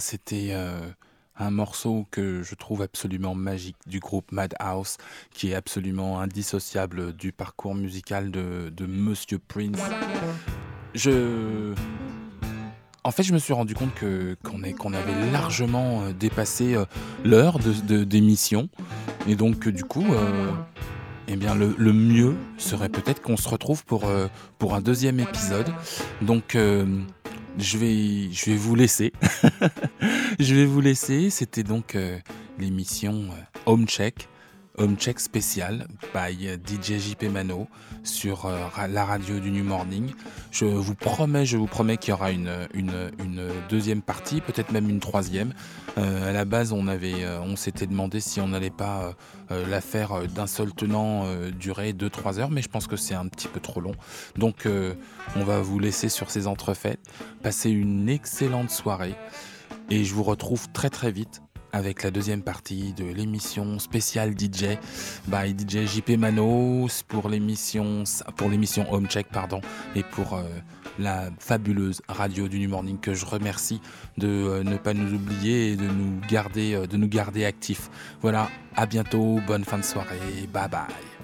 [0.08, 0.80] C'était euh,
[1.38, 4.96] un morceau que je trouve absolument magique du groupe Madhouse,
[5.32, 9.78] qui est absolument indissociable du parcours musical de, Monsieur Prince.
[10.94, 11.74] Je...
[13.04, 16.86] En fait, je me suis rendu compte que qu'on avait largement euh, dépassé euh,
[17.26, 18.70] l'heure de, d'émission.
[19.28, 20.06] Et donc, du coup,
[21.28, 24.10] eh bien, le, mieux serait peut-être qu'on se retrouve pour,
[24.58, 25.70] pour un deuxième épisode.
[26.22, 26.56] Donc,
[27.58, 29.14] je, vais, je vais vous laisser.
[30.40, 31.30] je vais vous laisser.
[31.30, 32.18] C'était donc euh,
[32.60, 34.28] l'émission euh, Home Check.
[34.78, 37.68] Home Check spécial by euh, DJ JP Mano
[38.04, 38.58] sur euh,
[38.90, 40.12] la radio du New Morning.
[40.52, 44.72] Je vous promets, je vous promets qu'il y aura une, une, une deuxième partie, peut-être
[44.72, 45.54] même une troisième.
[45.98, 49.14] Euh, à la base, on avait, euh, on s'était demandé si on n'allait pas
[49.52, 53.28] euh, la faire d'un seul tenant durer 2-3 heures, mais je pense que c'est un
[53.28, 53.96] petit peu trop long.
[54.36, 54.68] Donc,
[55.36, 57.00] on va vous laisser sur ces entrefaites.
[57.42, 59.16] Passez une excellente soirée
[59.90, 61.42] et je vous retrouve très très vite
[61.78, 64.78] avec la deuxième partie de l'émission spéciale DJ
[65.28, 68.04] by DJ JP Mano pour l'émission
[68.36, 69.62] pour l'émission Home Check pardon
[69.96, 70.42] et pour euh,
[70.98, 73.80] la fabuleuse radio du New Morning que je remercie
[74.18, 77.90] de euh, ne pas nous oublier et de nous garder euh, de nous garder actifs.
[78.22, 80.68] Voilà, à bientôt, bonne fin de soirée, bye.
[80.68, 81.17] Bye.